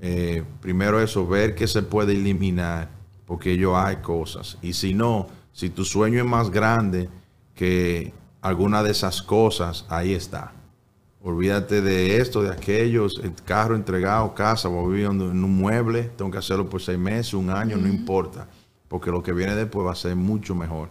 Eh, 0.01 0.43
primero 0.61 1.01
eso, 1.01 1.27
ver 1.27 1.55
que 1.55 1.67
se 1.67 1.83
puede 1.83 2.13
eliminar, 2.13 2.89
porque 3.27 3.57
yo 3.59 3.77
hay 3.77 3.97
cosas. 3.97 4.57
Y 4.63 4.73
si 4.73 4.95
no, 4.95 5.27
si 5.53 5.69
tu 5.69 5.85
sueño 5.85 6.19
es 6.19 6.25
más 6.25 6.51
grande 6.51 7.11
que 7.55 8.13
alguna 8.41 8.83
de 8.83 8.91
esas 8.91 9.21
cosas, 9.21 9.85
ahí 9.89 10.15
está. 10.15 10.53
Olvídate 11.23 11.83
de 11.83 12.17
esto, 12.17 12.43
de 12.43 12.51
aquellos, 12.51 13.21
el 13.23 13.35
carro 13.35 13.77
entregado, 13.77 14.35
casa, 14.35 14.69
voy 14.69 14.85
a 14.85 14.89
vivir 14.89 15.07
en 15.07 15.21
un 15.21 15.57
mueble, 15.57 16.05
tengo 16.17 16.31
que 16.31 16.39
hacerlo 16.39 16.69
por 16.69 16.81
seis 16.83 16.99
meses, 16.99 17.35
un 17.35 17.51
año, 17.51 17.77
no 17.77 17.87
importa, 17.87 18.49
porque 18.89 19.11
lo 19.11 19.23
que 19.23 19.33
viene 19.33 19.55
después 19.55 19.87
va 19.87 19.93
a 19.93 19.97
ser 19.97 20.17
mucho 20.17 20.55
mejor. 20.55 20.89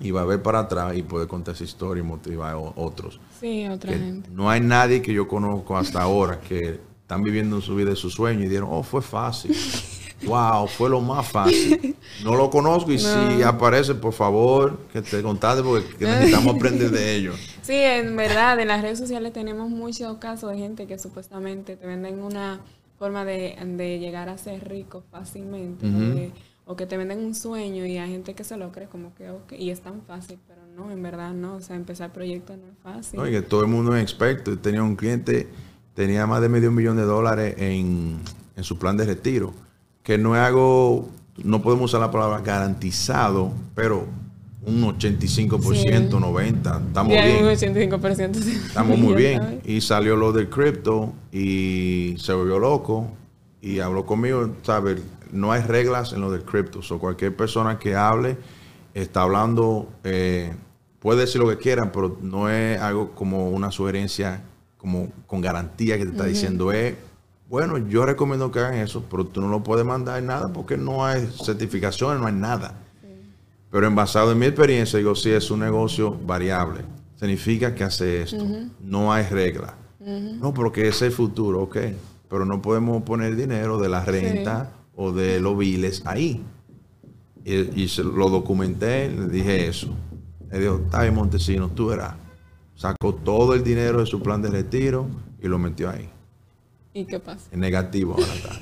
Y 0.00 0.10
va 0.12 0.20
a 0.22 0.24
ver 0.24 0.42
para 0.42 0.60
atrás 0.60 0.96
y 0.96 1.02
poder 1.02 1.26
contar 1.28 1.54
esa 1.54 1.64
historia 1.64 2.02
y 2.02 2.06
motivar 2.06 2.54
a 2.54 2.58
otros 2.58 3.18
Sí, 3.40 3.66
otra 3.66 3.92
que 3.92 3.98
gente. 3.98 4.30
no 4.30 4.48
hay 4.48 4.60
nadie 4.60 5.02
que 5.02 5.12
yo 5.12 5.26
conozco 5.26 5.76
hasta 5.76 6.00
ahora 6.02 6.40
que 6.40 6.80
están 7.02 7.22
viviendo 7.22 7.60
su 7.60 7.74
vida 7.74 7.96
su 7.96 8.08
sueño 8.10 8.44
y 8.44 8.48
dieron, 8.48 8.68
oh, 8.72 8.82
fue 8.82 9.02
fácil. 9.02 9.56
wow, 10.24 10.66
fue 10.66 10.90
lo 10.90 11.00
más 11.00 11.26
fácil. 11.28 11.96
No 12.24 12.34
lo 12.34 12.50
conozco 12.50 12.90
y 12.92 12.98
si 12.98 13.42
aparece, 13.42 13.94
por 13.94 14.12
favor, 14.12 14.78
que 14.92 15.02
te 15.02 15.22
contate 15.22 15.62
porque 15.62 15.94
que 15.96 16.04
necesitamos 16.04 16.56
aprender 16.56 16.90
de 16.90 17.14
ellos. 17.14 17.36
Sí, 17.62 17.74
en 17.74 18.16
verdad, 18.16 18.58
en 18.60 18.68
las 18.68 18.82
redes 18.82 18.98
sociales 18.98 19.32
tenemos 19.32 19.68
muchos 19.70 20.16
casos 20.18 20.50
de 20.52 20.58
gente 20.58 20.86
que 20.86 20.98
supuestamente 20.98 21.76
te 21.76 21.86
venden 21.86 22.20
una 22.22 22.60
forma 22.98 23.24
de, 23.24 23.56
de 23.76 23.98
llegar 24.00 24.28
a 24.28 24.38
ser 24.38 24.68
rico 24.68 25.04
fácilmente. 25.10 25.86
de- 25.86 26.32
o 26.70 26.76
que 26.76 26.84
te 26.86 26.98
venden 26.98 27.18
un 27.20 27.34
sueño 27.34 27.86
y 27.86 27.96
hay 27.96 28.10
gente 28.10 28.34
que 28.34 28.44
se 28.44 28.58
lo 28.58 28.70
cree 28.72 28.88
como 28.88 29.14
que, 29.14 29.30
ok, 29.30 29.52
y 29.58 29.70
es 29.70 29.80
tan 29.80 30.02
fácil, 30.02 30.38
pero 30.46 30.60
no, 30.76 30.90
en 30.92 31.02
verdad 31.02 31.32
no. 31.32 31.54
O 31.56 31.60
sea, 31.62 31.74
empezar 31.76 32.12
proyectos 32.12 32.58
no 32.58 32.64
es 32.70 32.78
fácil. 32.82 33.18
Oye, 33.18 33.40
todo 33.40 33.62
el 33.62 33.68
mundo 33.68 33.96
es 33.96 34.02
experto. 34.02 34.56
Tenía 34.58 34.82
un 34.82 34.94
cliente, 34.94 35.48
tenía 35.94 36.26
más 36.26 36.42
de 36.42 36.50
medio 36.50 36.70
millón 36.70 36.98
de 36.98 37.04
dólares 37.04 37.54
en, 37.56 38.18
en 38.54 38.64
su 38.64 38.78
plan 38.78 38.98
de 38.98 39.06
retiro, 39.06 39.54
que 40.02 40.18
no 40.18 40.36
es 40.36 40.42
algo, 40.42 41.08
no 41.42 41.62
podemos 41.62 41.86
usar 41.86 42.00
la 42.02 42.10
palabra 42.10 42.40
garantizado, 42.42 43.50
pero 43.74 44.06
un 44.66 44.82
85%, 44.82 45.72
Sí. 45.74 45.88
90%, 45.88 46.86
estamos 46.88 47.08
bien. 47.12 47.44
un 47.44 47.50
85%. 47.50 48.34
sí. 48.34 48.60
Estamos 48.66 48.98
muy 48.98 49.14
bien. 49.14 49.38
sabes. 49.42 49.60
Y 49.66 49.80
salió 49.80 50.16
lo 50.16 50.32
del 50.32 50.50
cripto 50.50 51.14
y 51.32 52.14
se 52.18 52.34
volvió 52.34 52.58
loco 52.58 53.08
y 53.62 53.78
habló 53.80 54.04
conmigo, 54.04 54.50
¿sabes? 54.62 55.00
No 55.32 55.52
hay 55.52 55.62
reglas 55.62 56.12
en 56.12 56.20
lo 56.20 56.30
del 56.30 56.42
cripto. 56.42 56.80
O 56.88 56.98
cualquier 56.98 57.34
persona 57.36 57.78
que 57.78 57.94
hable 57.94 58.36
está 58.94 59.22
hablando 59.22 59.88
eh, 60.04 60.52
puede 61.00 61.20
decir 61.20 61.40
lo 61.40 61.48
que 61.48 61.58
quieran, 61.58 61.92
pero 61.92 62.18
no 62.20 62.48
es 62.48 62.80
algo 62.80 63.12
como 63.12 63.50
una 63.50 63.70
sugerencia 63.70 64.42
como 64.76 65.10
con 65.26 65.40
garantía 65.40 65.98
que 65.98 66.04
te 66.04 66.12
está 66.12 66.24
diciendo, 66.24 66.72
es, 66.72 66.94
bueno, 67.48 67.78
yo 67.78 68.06
recomiendo 68.06 68.50
que 68.52 68.60
hagan 68.60 68.74
eso, 68.74 69.04
pero 69.10 69.26
tú 69.26 69.40
no 69.40 69.48
lo 69.48 69.62
puedes 69.62 69.84
mandar 69.84 70.22
nada 70.22 70.52
porque 70.52 70.76
no 70.76 71.04
hay 71.04 71.26
certificaciones, 71.44 72.20
no 72.20 72.26
hay 72.26 72.34
nada. 72.34 72.74
Pero 73.70 73.86
en 73.86 73.94
basado 73.94 74.32
en 74.32 74.38
mi 74.38 74.46
experiencia, 74.46 74.98
digo, 74.98 75.14
sí, 75.14 75.30
es 75.30 75.50
un 75.50 75.60
negocio 75.60 76.16
variable. 76.24 76.82
Significa 77.16 77.74
que 77.74 77.84
hace 77.84 78.22
esto. 78.22 78.44
No 78.80 79.12
hay 79.12 79.24
regla. 79.24 79.74
No, 80.00 80.54
porque 80.54 80.88
es 80.88 81.02
el 81.02 81.12
futuro, 81.12 81.62
ok. 81.62 81.76
Pero 82.30 82.44
no 82.44 82.62
podemos 82.62 83.02
poner 83.02 83.36
dinero 83.36 83.78
de 83.78 83.88
la 83.88 84.04
renta 84.04 84.70
o 85.00 85.12
de 85.12 85.40
los 85.40 85.56
biles 85.56 86.02
ahí. 86.04 86.42
Y, 87.44 87.54
y 87.54 87.88
lo 88.02 88.28
documenté, 88.28 89.08
le 89.08 89.28
dije 89.28 89.68
eso. 89.68 89.94
Le 90.50 90.58
dijo, 90.58 90.80
está 90.84 91.02
bien, 91.02 91.14
Montesino, 91.14 91.68
tú 91.68 91.86
verás. 91.86 92.16
Sacó 92.74 93.14
todo 93.14 93.54
el 93.54 93.62
dinero 93.62 94.00
de 94.00 94.06
su 94.06 94.20
plan 94.20 94.42
de 94.42 94.50
retiro 94.50 95.06
y 95.40 95.46
lo 95.46 95.56
metió 95.58 95.88
ahí. 95.88 96.10
¿Y 96.92 97.04
qué 97.04 97.20
pasa? 97.20 97.48
En 97.52 97.60
negativo 97.60 98.14
ahora 98.14 98.34
está. 98.34 98.58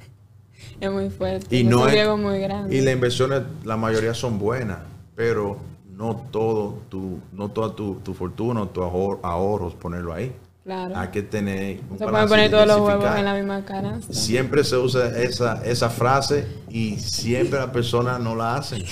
es 0.80 0.92
muy 0.92 1.08
fuerte. 1.08 1.56
Y 1.56 1.64
no 1.64 1.88
es, 1.88 2.18
muy 2.18 2.40
grande. 2.40 2.76
Y 2.76 2.82
las 2.82 2.92
inversiones, 2.92 3.42
la 3.64 3.78
mayoría 3.78 4.12
son 4.12 4.38
buenas, 4.38 4.80
pero 5.16 5.56
no 5.96 6.26
todo 6.30 6.82
tu, 6.90 7.20
no 7.32 7.50
toda 7.50 7.74
tu, 7.74 7.94
tu 8.04 8.12
fortuna, 8.12 8.66
tus 8.66 8.84
ahorros, 8.84 9.74
ponerlo 9.76 10.12
ahí. 10.12 10.30
Claro. 10.64 10.94
Hay 10.96 11.08
que 11.08 11.22
tener 11.22 11.80
un 11.90 11.98
Se 11.98 12.06
pueden 12.06 12.28
poner 12.28 12.50
todos 12.50 12.66
los 12.66 12.80
huevos 12.80 13.16
en 13.16 13.24
la 13.24 13.34
misma 13.34 13.64
canasta. 13.64 14.12
Siempre 14.12 14.62
se 14.62 14.76
usa 14.76 15.08
esa, 15.18 15.64
esa 15.64 15.88
frase 15.88 16.46
y 16.68 16.98
siempre 16.98 17.58
las 17.58 17.70
personas 17.70 18.20
no 18.20 18.34
la 18.34 18.56
hacen. 18.56 18.82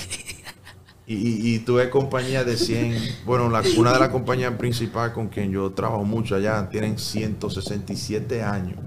Y, 1.05 1.55
y, 1.55 1.59
tuve 1.59 1.89
compañía 1.89 2.43
de 2.43 2.55
100, 2.55 3.25
bueno, 3.25 3.47
una 3.47 3.93
de 3.93 3.99
las 3.99 4.09
compañías 4.09 4.53
principales 4.53 5.11
con 5.11 5.27
quien 5.27 5.51
yo 5.51 5.71
trabajo 5.71 6.03
mucho 6.03 6.35
allá, 6.35 6.69
tienen 6.69 6.99
167 6.99 8.43
años. 8.43 8.77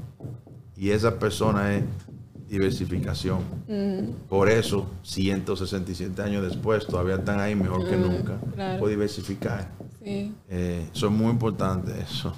Y 0.77 0.90
esa 0.90 1.18
persona 1.18 1.75
es 1.75 1.83
diversificación. 2.53 3.40
Mm. 3.66 4.29
Por 4.29 4.49
eso, 4.51 4.88
167 5.03 6.23
años 6.23 6.45
después, 6.45 6.87
todavía 6.87 7.16
están 7.16 7.40
ahí 7.40 7.57
mejor 7.57 7.88
que 7.88 7.97
nunca. 7.97 8.38
Por 8.79 8.88
diversificar. 8.88 9.71
Sí. 10.05 10.33
Eh, 10.49 10.87
eso 10.95 11.07
es 11.07 11.12
muy 11.12 11.31
importante, 11.31 11.92
eso. 12.01 12.33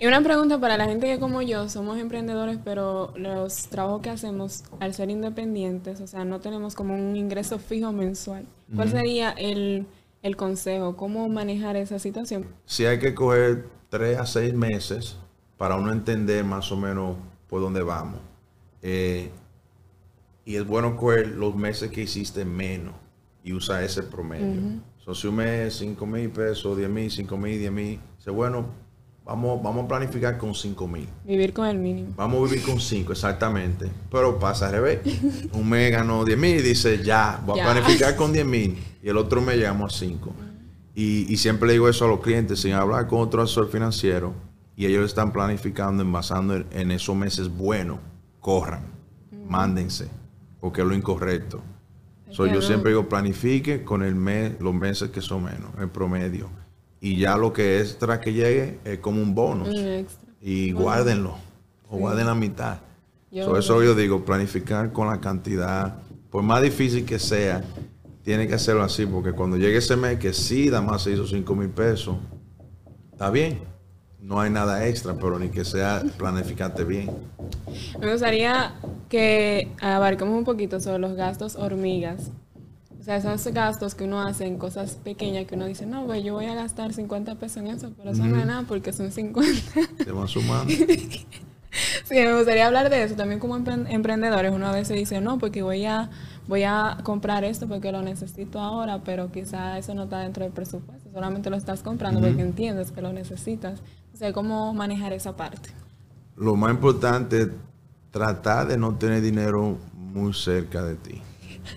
Y 0.00 0.06
una 0.06 0.22
pregunta 0.22 0.60
para 0.60 0.76
la 0.76 0.84
gente 0.84 1.08
que 1.08 1.18
como 1.18 1.42
yo 1.42 1.68
somos 1.68 1.98
emprendedores, 1.98 2.58
pero 2.64 3.12
los 3.16 3.66
trabajos 3.66 4.00
que 4.00 4.10
hacemos 4.10 4.62
al 4.78 4.94
ser 4.94 5.10
independientes, 5.10 6.00
o 6.00 6.06
sea, 6.06 6.24
no 6.24 6.38
tenemos 6.38 6.76
como 6.76 6.94
un 6.94 7.16
ingreso 7.16 7.58
fijo 7.58 7.90
mensual. 7.90 8.46
¿Cuál 8.74 8.90
sería 8.90 9.30
el, 9.30 9.86
consejo? 10.36 10.96
¿Cómo 10.96 11.28
manejar 11.28 11.76
esa 11.76 11.98
situación? 11.98 12.46
Si 12.64 12.86
hay 12.86 13.00
que 13.00 13.12
coger 13.12 13.66
tres 13.88 14.18
a 14.18 14.26
seis 14.26 14.54
meses 14.54 15.16
para 15.56 15.74
uno 15.74 15.90
entender 15.90 16.44
más 16.44 16.70
o 16.70 16.76
menos 16.76 17.16
por 17.48 17.60
dónde 17.60 17.82
vamos. 17.82 18.20
Eh, 18.82 19.30
y 20.44 20.54
es 20.54 20.64
bueno 20.64 20.96
coger 20.96 21.26
los 21.26 21.56
meses 21.56 21.90
que 21.90 22.02
hiciste 22.02 22.44
menos 22.44 22.94
y 23.42 23.52
usar 23.52 23.82
ese 23.82 24.04
promedio. 24.04 24.80
si 25.12 25.26
un 25.26 25.36
mes 25.36 25.74
5 25.74 26.06
mil 26.06 26.30
pesos, 26.30 26.76
10 26.76 26.88
mil, 26.88 27.10
5 27.10 27.36
mil, 27.36 27.58
10 27.58 27.72
mil, 27.72 28.00
dice, 28.16 28.30
bueno, 28.30 28.66
Vamos, 29.28 29.62
vamos 29.62 29.84
a 29.84 29.88
planificar 29.88 30.38
con 30.38 30.54
5 30.54 30.88
mil. 30.88 31.06
Vivir 31.26 31.52
con 31.52 31.66
el 31.66 31.76
mínimo. 31.76 32.14
Vamos 32.16 32.40
a 32.40 32.50
vivir 32.50 32.64
con 32.64 32.80
5, 32.80 33.12
exactamente. 33.12 33.90
Pero 34.10 34.38
pasa 34.38 34.68
al 34.68 34.72
revés. 34.72 35.00
Un 35.52 35.68
mes 35.68 35.92
ganó 35.92 36.24
10 36.24 36.38
mil 36.38 36.56
y 36.56 36.62
dice, 36.62 37.04
ya, 37.04 37.38
voy 37.44 37.60
a 37.60 37.64
planificar 37.64 38.16
con 38.16 38.32
10 38.32 38.46
mil. 38.46 38.78
Y 39.02 39.08
el 39.10 39.18
otro 39.18 39.42
mes 39.42 39.56
llegamos 39.56 39.94
a 39.94 39.98
5. 39.98 40.32
Y, 40.94 41.30
y, 41.30 41.36
siempre 41.36 41.66
le 41.66 41.74
digo 41.74 41.90
eso 41.90 42.06
a 42.06 42.08
los 42.08 42.20
clientes, 42.20 42.60
sin 42.60 42.72
hablar 42.72 43.06
con 43.06 43.20
otro 43.20 43.42
asesor 43.42 43.68
financiero. 43.68 44.32
Y 44.76 44.86
ellos 44.86 45.04
están 45.04 45.30
planificando, 45.30 46.02
envasando 46.02 46.64
en, 46.70 46.90
esos 46.90 47.14
meses 47.14 47.50
buenos. 47.50 47.98
Corran, 48.40 48.86
mándense, 49.46 50.08
porque 50.58 50.80
es 50.80 50.86
lo 50.86 50.94
incorrecto. 50.94 51.60
yo 52.30 52.62
siempre 52.62 52.92
digo, 52.92 53.10
planifique 53.10 53.84
con 53.84 54.02
el 54.02 54.14
mes, 54.14 54.58
los 54.58 54.72
meses 54.72 55.10
que 55.10 55.20
son 55.20 55.44
menos, 55.44 55.70
el 55.78 55.90
promedio 55.90 56.48
y 57.00 57.16
ya 57.16 57.36
lo 57.36 57.52
que 57.52 57.80
extra 57.80 58.20
que 58.20 58.32
llegue 58.32 58.78
es 58.84 58.98
como 58.98 59.22
un 59.22 59.34
bonus. 59.34 59.68
Y 60.40 60.72
guárdenlo, 60.72 61.36
o 61.88 61.98
guarden 61.98 62.26
la 62.26 62.34
mitad. 62.34 62.78
Por 63.30 63.58
eso 63.58 63.82
yo 63.82 63.94
digo, 63.94 64.24
planificar 64.24 64.92
con 64.92 65.08
la 65.08 65.20
cantidad, 65.20 65.98
por 66.30 66.42
más 66.42 66.62
difícil 66.62 67.04
que 67.04 67.18
sea, 67.18 67.62
tiene 68.22 68.46
que 68.46 68.54
hacerlo 68.54 68.82
así, 68.82 69.06
porque 69.06 69.32
cuando 69.32 69.56
llegue 69.56 69.78
ese 69.78 69.96
mes 69.96 70.18
que 70.18 70.32
sí, 70.32 70.70
da 70.70 70.80
más 70.80 71.02
se 71.02 71.12
hizo 71.12 71.26
5 71.26 71.54
mil 71.54 71.70
pesos, 71.70 72.16
está 73.12 73.30
bien. 73.30 73.60
No 74.20 74.40
hay 74.40 74.50
nada 74.50 74.86
extra, 74.86 75.14
pero 75.14 75.38
ni 75.38 75.48
que 75.48 75.64
sea 75.64 76.02
planificante 76.18 76.84
bien. 76.84 77.10
Me 78.00 78.10
gustaría 78.10 78.74
que 79.08 79.68
abarquemos 79.80 80.36
un 80.36 80.44
poquito 80.44 80.80
sobre 80.80 80.98
los 80.98 81.14
gastos 81.14 81.56
hormigas 81.56 82.30
sea, 83.08 83.16
esos 83.16 83.54
gastos 83.54 83.94
que 83.94 84.04
uno 84.04 84.20
hace 84.20 84.46
en 84.46 84.58
cosas 84.58 84.96
pequeñas 85.02 85.46
que 85.46 85.54
uno 85.54 85.64
dice, 85.66 85.86
no, 85.86 86.04
güey, 86.04 86.22
yo 86.22 86.34
voy 86.34 86.44
a 86.44 86.54
gastar 86.54 86.92
50 86.92 87.36
pesos 87.36 87.58
en 87.58 87.68
eso, 87.68 87.90
pero 87.96 88.10
eso 88.10 88.24
no 88.24 88.38
es 88.38 88.46
nada 88.46 88.64
porque 88.68 88.92
son 88.92 89.10
50. 89.10 89.50
Te 90.04 90.12
van 90.12 90.28
sumando. 90.28 90.72
sí, 92.04 92.14
me 92.14 92.36
gustaría 92.36 92.66
hablar 92.66 92.90
de 92.90 93.04
eso. 93.04 93.14
También 93.14 93.40
como 93.40 93.56
emprendedores, 93.56 94.52
uno 94.52 94.66
a 94.66 94.72
veces 94.72 94.94
dice, 94.94 95.22
no, 95.22 95.38
porque 95.38 95.62
voy 95.62 95.86
a, 95.86 96.10
voy 96.48 96.64
a 96.64 96.98
comprar 97.02 97.44
esto 97.44 97.66
porque 97.66 97.92
lo 97.92 98.02
necesito 98.02 98.60
ahora, 98.60 99.02
pero 99.02 99.32
quizá 99.32 99.78
eso 99.78 99.94
no 99.94 100.04
está 100.04 100.18
dentro 100.18 100.44
del 100.44 100.52
presupuesto. 100.52 101.08
Solamente 101.10 101.48
lo 101.48 101.56
estás 101.56 101.82
comprando 101.82 102.20
porque 102.20 102.42
entiendes 102.42 102.90
que 102.90 103.00
lo 103.00 103.12
necesitas. 103.14 103.80
O 104.12 104.16
sea, 104.18 104.32
¿cómo 104.34 104.74
manejar 104.74 105.14
esa 105.14 105.34
parte? 105.34 105.70
Lo 106.36 106.56
más 106.56 106.72
importante 106.72 107.42
es 107.42 107.48
tratar 108.10 108.68
de 108.68 108.76
no 108.76 108.96
tener 108.96 109.22
dinero 109.22 109.78
muy 109.94 110.34
cerca 110.34 110.82
de 110.82 110.96
ti. 110.96 111.22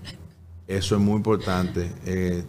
Eso 0.72 0.96
es 0.96 1.02
muy 1.02 1.18
importante. 1.18 1.92
Eh, 2.06 2.44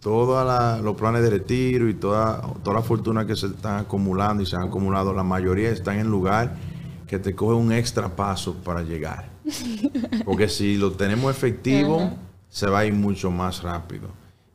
todos 0.00 0.82
los 0.82 0.96
planes 0.96 1.22
de 1.22 1.30
retiro 1.30 1.88
y 1.88 1.94
toda, 1.94 2.40
toda 2.64 2.76
la 2.76 2.82
fortuna 2.82 3.24
que 3.24 3.36
se 3.36 3.46
están 3.46 3.80
acumulando 3.80 4.42
y 4.42 4.46
se 4.46 4.56
han 4.56 4.62
acumulado, 4.62 5.12
la 5.12 5.22
mayoría 5.22 5.70
están 5.70 5.98
en 5.98 6.08
lugar 6.08 6.56
que 7.06 7.18
te 7.18 7.34
coge 7.34 7.54
un 7.54 7.72
extra 7.72 8.08
paso 8.08 8.54
para 8.54 8.82
llegar. 8.82 9.28
Porque 10.24 10.48
si 10.48 10.76
lo 10.76 10.92
tenemos 10.92 11.30
efectivo, 11.30 12.10
se 12.48 12.68
va 12.68 12.80
a 12.80 12.84
ir 12.84 12.94
mucho 12.94 13.30
más 13.30 13.62
rápido. 13.62 14.08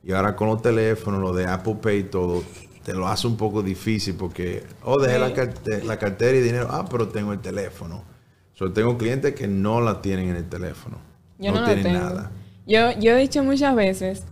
Y 0.04 0.12
ahora 0.12 0.36
con 0.36 0.50
los 0.50 0.62
teléfonos, 0.62 1.22
lo 1.22 1.34
de 1.34 1.46
Apple 1.46 1.78
Pay 1.82 2.00
y 2.00 2.04
todo, 2.04 2.44
te 2.84 2.94
lo 2.94 3.08
hace 3.08 3.26
un 3.28 3.38
poco 3.38 3.64
difícil 3.64 4.16
porque, 4.16 4.64
oh, 4.84 5.00
dejé 5.00 5.18
la, 5.18 5.34
cartera, 5.34 6.38
y 6.38 6.42
dinero, 6.42 6.68
ah, 6.70 6.86
pero 6.90 7.08
tengo 7.08 7.32
el 7.32 7.40
teléfono. 7.40 8.04
Yo 8.56 8.72
tengo 8.74 8.98
clientes 8.98 9.34
que 9.34 9.48
no 9.48 9.80
la 9.80 10.02
tienen 10.02 10.30
en 10.30 10.36
el 10.36 10.50
teléfono. 10.50 10.98
no, 11.40 11.64
tienen 11.64 11.94
nada. 11.94 12.32
Yo, 12.66 12.92
yo 13.00 13.12
he 13.12 13.20
dicho 13.20 13.44
muchas 13.44 13.76
veces 13.76 14.24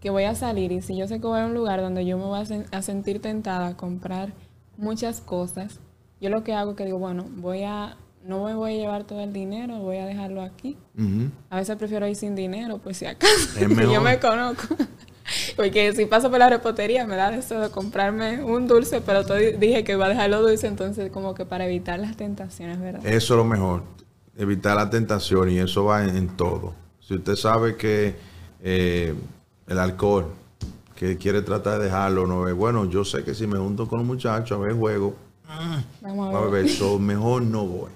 que 0.00 0.10
voy 0.10 0.24
a 0.24 0.34
salir 0.34 0.72
y 0.72 0.82
si 0.82 0.96
yo 0.96 1.06
sé 1.06 1.20
que 1.20 1.26
voy 1.26 1.40
a 1.40 1.46
un 1.46 1.54
lugar 1.54 1.80
donde 1.80 2.04
yo 2.04 2.18
me 2.18 2.24
voy 2.24 2.40
a, 2.70 2.82
sentir 2.82 3.20
tentada 3.20 3.68
a 3.68 3.76
comprar 3.76 4.32
muchas 4.76 5.20
cosas, 5.20 5.80
yo 6.20 6.30
lo 6.30 6.44
que 6.44 6.54
hago 6.54 6.72
es 6.72 6.76
que 6.76 6.84
digo, 6.84 6.98
bueno, 6.98 7.26
voy 7.36 7.62
a, 7.62 7.96
no 8.24 8.44
me 8.44 8.54
voy 8.54 8.74
a 8.74 8.76
llevar 8.76 9.04
todo 9.04 9.20
el 9.20 9.32
dinero, 9.32 9.78
voy 9.78 9.98
a 9.98 10.06
dejarlo 10.06 10.42
aquí. 10.42 10.76
A 11.50 11.56
veces 11.56 11.76
prefiero 11.76 12.06
ir 12.06 12.16
sin 12.16 12.34
dinero, 12.34 12.78
pues 12.78 12.98
si 12.98 13.06
acaso, 13.06 13.58
yo 13.92 14.00
me 14.00 14.18
conozco. 14.18 14.76
Porque 15.56 15.92
si 15.92 16.06
paso 16.06 16.30
por 16.30 16.38
la 16.38 16.48
repostería 16.48 17.04
me 17.04 17.16
da 17.16 17.34
eso 17.34 17.58
de 17.58 17.70
comprarme 17.70 18.44
un 18.44 18.68
dulce, 18.68 19.00
pero 19.00 19.24
dije 19.24 19.82
que 19.82 19.92
iba 19.92 20.06
a 20.06 20.08
dejarlo 20.08 20.40
dulce, 20.40 20.68
entonces 20.68 21.10
como 21.10 21.34
que 21.34 21.44
para 21.44 21.66
evitar 21.66 21.98
las 21.98 22.16
tentaciones, 22.16 22.80
¿verdad? 22.80 23.04
Eso 23.04 23.34
es 23.34 23.38
lo 23.38 23.44
mejor, 23.44 23.82
evitar 24.36 24.76
la 24.76 24.88
tentación 24.88 25.50
y 25.50 25.58
eso 25.58 25.84
va 25.84 26.04
en 26.04 26.28
todo. 26.36 26.85
Si 27.06 27.14
usted 27.14 27.36
sabe 27.36 27.76
que 27.76 28.16
eh, 28.62 29.14
el 29.68 29.78
alcohol, 29.78 30.26
que 30.96 31.16
quiere 31.16 31.42
tratar 31.42 31.78
de 31.78 31.84
dejarlo, 31.84 32.26
no 32.26 32.40
ve, 32.40 32.52
bueno, 32.52 32.86
yo 32.86 33.04
sé 33.04 33.22
que 33.22 33.34
si 33.34 33.46
me 33.46 33.58
junto 33.58 33.86
con 33.86 34.00
un 34.00 34.06
muchacho 34.06 34.56
a 34.56 34.58
ver 34.58 34.74
juego, 34.74 35.14
Vamos 36.00 36.34
a 36.34 36.40
ver, 36.48 36.66
mejor 36.98 37.42
no 37.42 37.64
voy. 37.64 37.90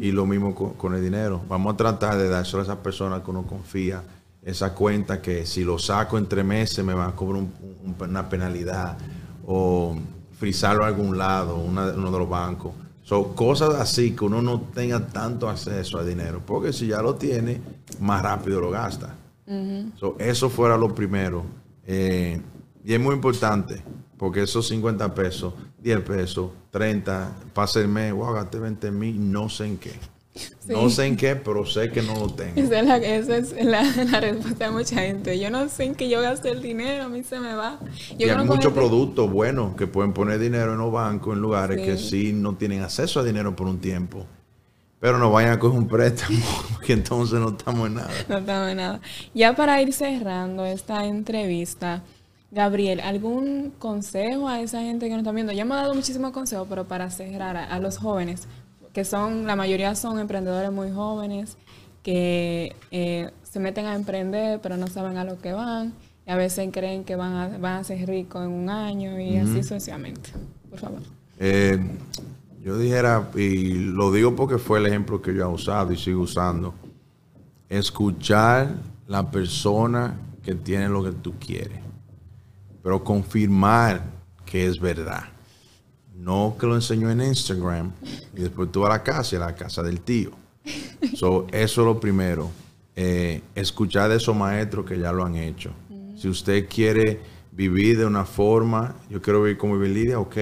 Y 0.00 0.10
lo 0.10 0.26
mismo 0.26 0.54
con, 0.54 0.94
el 0.94 1.02
dinero. 1.02 1.42
Vamos 1.48 1.74
a 1.74 1.76
tratar 1.76 2.16
de 2.16 2.28
dárselo 2.28 2.62
a 2.62 2.64
esas 2.64 2.78
personas 2.78 3.22
que 3.22 3.30
uno 3.30 3.44
confía, 3.44 4.02
esa 4.42 4.74
cuenta 4.74 5.20
que 5.20 5.46
si 5.46 5.62
lo 5.62 5.78
saco 5.78 6.18
entre 6.18 6.42
meses 6.42 6.84
me 6.84 6.94
van 6.94 7.10
a 7.10 7.14
cobrar 7.14 7.44
una 8.00 8.28
penalidad 8.28 8.96
o 9.46 9.96
frisarlo 10.38 10.84
a 10.84 10.88
algún 10.88 11.16
lado, 11.16 11.56
uno 11.56 11.86
de 11.86 12.18
los 12.18 12.28
bancos. 12.28 12.72
Son 13.02 13.34
cosas 13.34 13.74
así 13.74 14.12
que 14.14 14.24
uno 14.24 14.40
no 14.40 14.60
tenga 14.72 15.06
tanto 15.06 15.48
acceso 15.48 15.98
al 15.98 16.06
dinero, 16.06 16.40
porque 16.46 16.72
si 16.72 16.86
ya 16.86 17.02
lo 17.02 17.16
tiene, 17.16 17.60
más 17.98 18.22
rápido 18.22 18.60
lo 18.60 18.70
gasta. 18.70 19.16
eso 20.18 20.50
fuera 20.50 20.76
lo 20.76 20.94
primero. 20.94 21.44
Eh, 21.86 22.40
y 22.84 22.94
es 22.94 23.00
muy 23.00 23.14
importante, 23.14 23.82
porque 24.16 24.42
esos 24.42 24.68
50 24.68 25.14
pesos, 25.14 25.54
10 25.82 26.00
pesos, 26.00 26.50
30, 26.70 27.32
pasa 27.52 27.80
el 27.80 27.88
mes, 27.88 28.12
wow, 28.12 28.32
gasté 28.32 28.58
20 28.58 28.90
mil, 28.90 29.30
no 29.30 29.48
sé 29.48 29.66
en 29.66 29.78
qué. 29.78 29.92
No 30.68 30.88
sé 30.88 31.06
en 31.06 31.16
qué, 31.16 31.34
pero 31.34 31.66
sé 31.66 31.90
que 31.90 32.02
no 32.02 32.14
lo 32.14 32.28
tengo. 32.30 32.52
Esa 32.54 32.80
es, 32.80 32.86
la, 32.86 32.96
esa 32.98 33.36
es 33.36 33.64
la, 33.64 33.82
la, 33.82 34.20
respuesta 34.20 34.66
de 34.66 34.70
mucha 34.70 34.96
gente. 35.00 35.38
Yo 35.38 35.50
no 35.50 35.68
sé 35.68 35.84
en 35.84 35.94
qué 35.94 36.08
yo 36.08 36.20
gasto 36.20 36.48
el 36.48 36.62
dinero, 36.62 37.04
a 37.04 37.08
mí 37.08 37.24
se 37.24 37.40
me 37.40 37.54
va. 37.54 37.80
Yo 38.16 38.26
y 38.26 38.30
hay 38.30 38.44
muchos 38.44 38.72
productos 38.72 39.30
buenos 39.30 39.74
que 39.74 39.86
pueden 39.86 40.12
poner 40.12 40.38
dinero 40.38 40.72
en 40.72 40.78
los 40.78 40.92
bancos, 40.92 41.34
en 41.34 41.42
lugares 41.42 41.80
que 41.84 41.98
sí 41.98 42.32
no 42.32 42.54
tienen 42.54 42.82
acceso 42.82 43.20
a 43.20 43.24
dinero 43.24 43.56
por 43.56 43.66
un 43.66 43.80
tiempo. 43.80 44.26
Pero 45.00 45.18
no 45.18 45.30
vayan 45.30 45.52
a 45.52 45.58
coger 45.58 45.78
un 45.78 45.88
préstamo, 45.88 46.38
porque 46.74 46.92
entonces 46.92 47.40
no 47.40 47.50
estamos 47.50 47.86
en 47.88 47.94
nada. 47.94 48.10
No 48.28 48.38
estamos 48.38 48.70
en 48.70 48.76
nada. 48.76 49.00
Ya 49.34 49.54
para 49.56 49.80
ir 49.80 49.92
cerrando 49.92 50.64
esta 50.66 51.06
entrevista, 51.06 52.02
Gabriel, 52.50 53.00
¿algún 53.00 53.72
consejo 53.78 54.48
a 54.48 54.60
esa 54.60 54.82
gente 54.82 55.06
que 55.06 55.12
nos 55.12 55.20
está 55.20 55.32
viendo? 55.32 55.52
Ya 55.52 55.64
me 55.64 55.74
ha 55.74 55.78
dado 55.78 55.94
muchísimos 55.94 56.32
consejos, 56.32 56.66
pero 56.68 56.84
para 56.86 57.10
cerrar 57.10 57.56
a, 57.56 57.64
a 57.64 57.78
los 57.78 57.96
jóvenes, 57.96 58.46
que 58.92 59.04
son, 59.04 59.46
la 59.46 59.56
mayoría 59.56 59.94
son 59.94 60.18
emprendedores 60.18 60.70
muy 60.70 60.90
jóvenes, 60.90 61.56
que 62.02 62.74
eh, 62.90 63.30
se 63.42 63.60
meten 63.60 63.86
a 63.86 63.94
emprender, 63.94 64.60
pero 64.60 64.76
no 64.76 64.86
saben 64.86 65.16
a 65.16 65.24
lo 65.24 65.38
que 65.38 65.52
van, 65.52 65.94
y 66.26 66.30
a 66.30 66.36
veces 66.36 66.68
creen 66.72 67.04
que 67.04 67.16
van 67.16 67.32
a, 67.32 67.58
van 67.58 67.78
a 67.78 67.84
ser 67.84 68.06
ricos 68.08 68.44
en 68.44 68.50
un 68.50 68.68
año 68.68 69.20
y 69.20 69.36
así 69.36 69.62
sucesivamente. 69.62 70.30
Por 70.70 70.78
favor. 70.78 71.00
Eh, 71.38 71.78
yo 72.62 72.76
dijera, 72.76 73.30
y 73.34 73.74
lo 73.74 74.12
digo 74.12 74.36
porque 74.36 74.58
fue 74.58 74.78
el 74.78 74.86
ejemplo 74.86 75.22
que 75.22 75.34
yo 75.34 75.44
he 75.44 75.46
usado 75.46 75.92
y 75.92 75.96
sigo 75.96 76.22
usando, 76.22 76.74
escuchar 77.68 78.74
la 79.06 79.30
persona 79.30 80.18
que 80.42 80.54
tiene 80.54 80.88
lo 80.88 81.02
que 81.02 81.12
tú 81.12 81.34
quieres, 81.38 81.80
pero 82.82 83.02
confirmar 83.02 84.04
que 84.44 84.66
es 84.66 84.78
verdad. 84.78 85.24
No 86.14 86.56
que 86.60 86.66
lo 86.66 86.74
enseñó 86.74 87.10
en 87.10 87.22
Instagram 87.22 87.92
y 88.36 88.42
después 88.42 88.70
tú 88.70 88.84
a 88.84 88.90
la 88.90 89.02
casa 89.02 89.36
y 89.36 89.38
a 89.38 89.46
la 89.46 89.54
casa 89.54 89.82
del 89.82 90.00
tío. 90.00 90.32
So, 91.16 91.46
eso 91.50 91.80
es 91.80 91.86
lo 91.86 91.98
primero. 91.98 92.50
Eh, 92.94 93.40
escuchar 93.54 94.10
de 94.10 94.16
esos 94.16 94.36
maestros 94.36 94.84
que 94.84 94.98
ya 94.98 95.12
lo 95.12 95.24
han 95.24 95.36
hecho. 95.36 95.70
Si 96.16 96.28
usted 96.28 96.68
quiere 96.68 97.20
vivir 97.52 97.96
de 97.96 98.04
una 98.04 98.26
forma, 98.26 98.96
yo 99.08 99.22
quiero 99.22 99.42
vivir 99.42 99.56
como 99.56 99.78
vive 99.78 99.88
Lidia, 99.88 100.18
ok, 100.18 100.36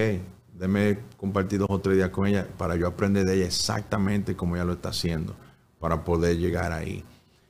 déme 0.59 0.99
compartir 1.17 1.59
dos 1.59 1.69
o 1.69 1.79
tres 1.79 1.95
días 1.95 2.09
con 2.09 2.27
ella 2.27 2.45
para 2.57 2.75
yo 2.75 2.85
aprender 2.85 3.25
de 3.25 3.35
ella 3.35 3.45
exactamente 3.45 4.35
como 4.35 4.55
ella 4.55 4.65
lo 4.65 4.73
está 4.73 4.89
haciendo, 4.89 5.35
para 5.79 6.03
poder 6.03 6.37
llegar 6.37 6.73
ahí. 6.73 7.03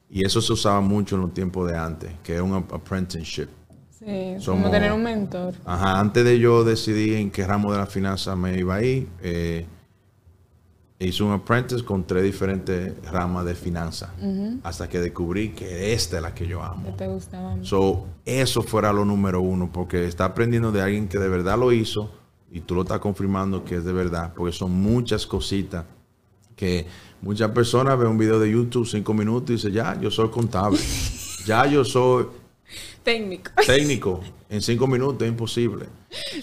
Y 0.09 0.25
eso 0.25 0.41
se 0.41 0.53
usaba 0.53 0.79
mucho 0.81 1.15
en 1.15 1.21
los 1.21 1.33
tiempos 1.33 1.69
de 1.69 1.77
antes, 1.77 2.11
que 2.23 2.35
es 2.35 2.41
un 2.41 2.53
apprenticeship. 2.53 3.47
Sí, 3.89 4.37
como 4.45 4.69
tener 4.69 4.93
un 4.93 5.03
mentor. 5.03 5.55
Ajá, 5.65 5.99
antes 5.99 6.23
de 6.23 6.39
yo 6.39 6.63
decidir 6.63 7.15
en 7.15 7.31
qué 7.31 7.45
ramo 7.45 7.71
de 7.71 7.79
la 7.79 7.85
finanza 7.85 8.35
me 8.35 8.57
iba 8.57 8.75
a 8.75 8.83
ir, 8.83 9.09
eh, 9.21 9.65
hice 10.99 11.23
un 11.23 11.31
apprentice 11.31 11.83
con 11.83 12.05
tres 12.05 12.23
diferentes 12.23 12.93
ramas 13.11 13.45
de 13.45 13.55
finanzas, 13.55 14.11
hasta 14.63 14.87
que 14.87 14.99
descubrí 14.99 15.49
que 15.49 15.93
esta 15.93 16.17
es 16.17 16.23
la 16.23 16.33
que 16.33 16.47
yo 16.47 16.63
amo. 16.63 16.85
Que 16.85 16.91
te 16.91 17.07
gustaba. 17.07 17.57
So, 17.61 18.05
eso 18.23 18.61
fuera 18.61 18.93
lo 18.93 19.03
número 19.03 19.41
uno, 19.41 19.69
porque 19.71 20.05
está 20.05 20.25
aprendiendo 20.25 20.71
de 20.71 20.81
alguien 20.81 21.07
que 21.07 21.19
de 21.19 21.27
verdad 21.27 21.57
lo 21.57 21.71
hizo 21.73 22.18
y 22.51 22.61
tú 22.61 22.75
lo 22.75 22.81
estás 22.81 22.99
confirmando 22.99 23.63
que 23.63 23.75
es 23.75 23.83
de 23.83 23.93
verdad, 23.93 24.33
porque 24.35 24.51
son 24.51 24.71
muchas 24.71 25.25
cositas 25.25 25.85
que 26.55 26.85
muchas 27.21 27.51
personas 27.51 27.97
ven 27.97 28.07
un 28.09 28.17
video 28.17 28.39
de 28.39 28.51
YouTube 28.51 28.87
cinco 28.87 29.13
minutos 29.13 29.51
y 29.51 29.53
dicen, 29.53 29.71
ya, 29.71 29.99
yo 29.99 30.11
soy 30.11 30.29
contable, 30.29 30.79
ya 31.45 31.65
yo 31.65 31.85
soy 31.85 32.27
técnico. 33.03 33.51
Técnico, 33.65 34.21
en 34.49 34.61
cinco 34.61 34.87
minutos 34.87 35.23
es 35.23 35.29
imposible. 35.29 35.85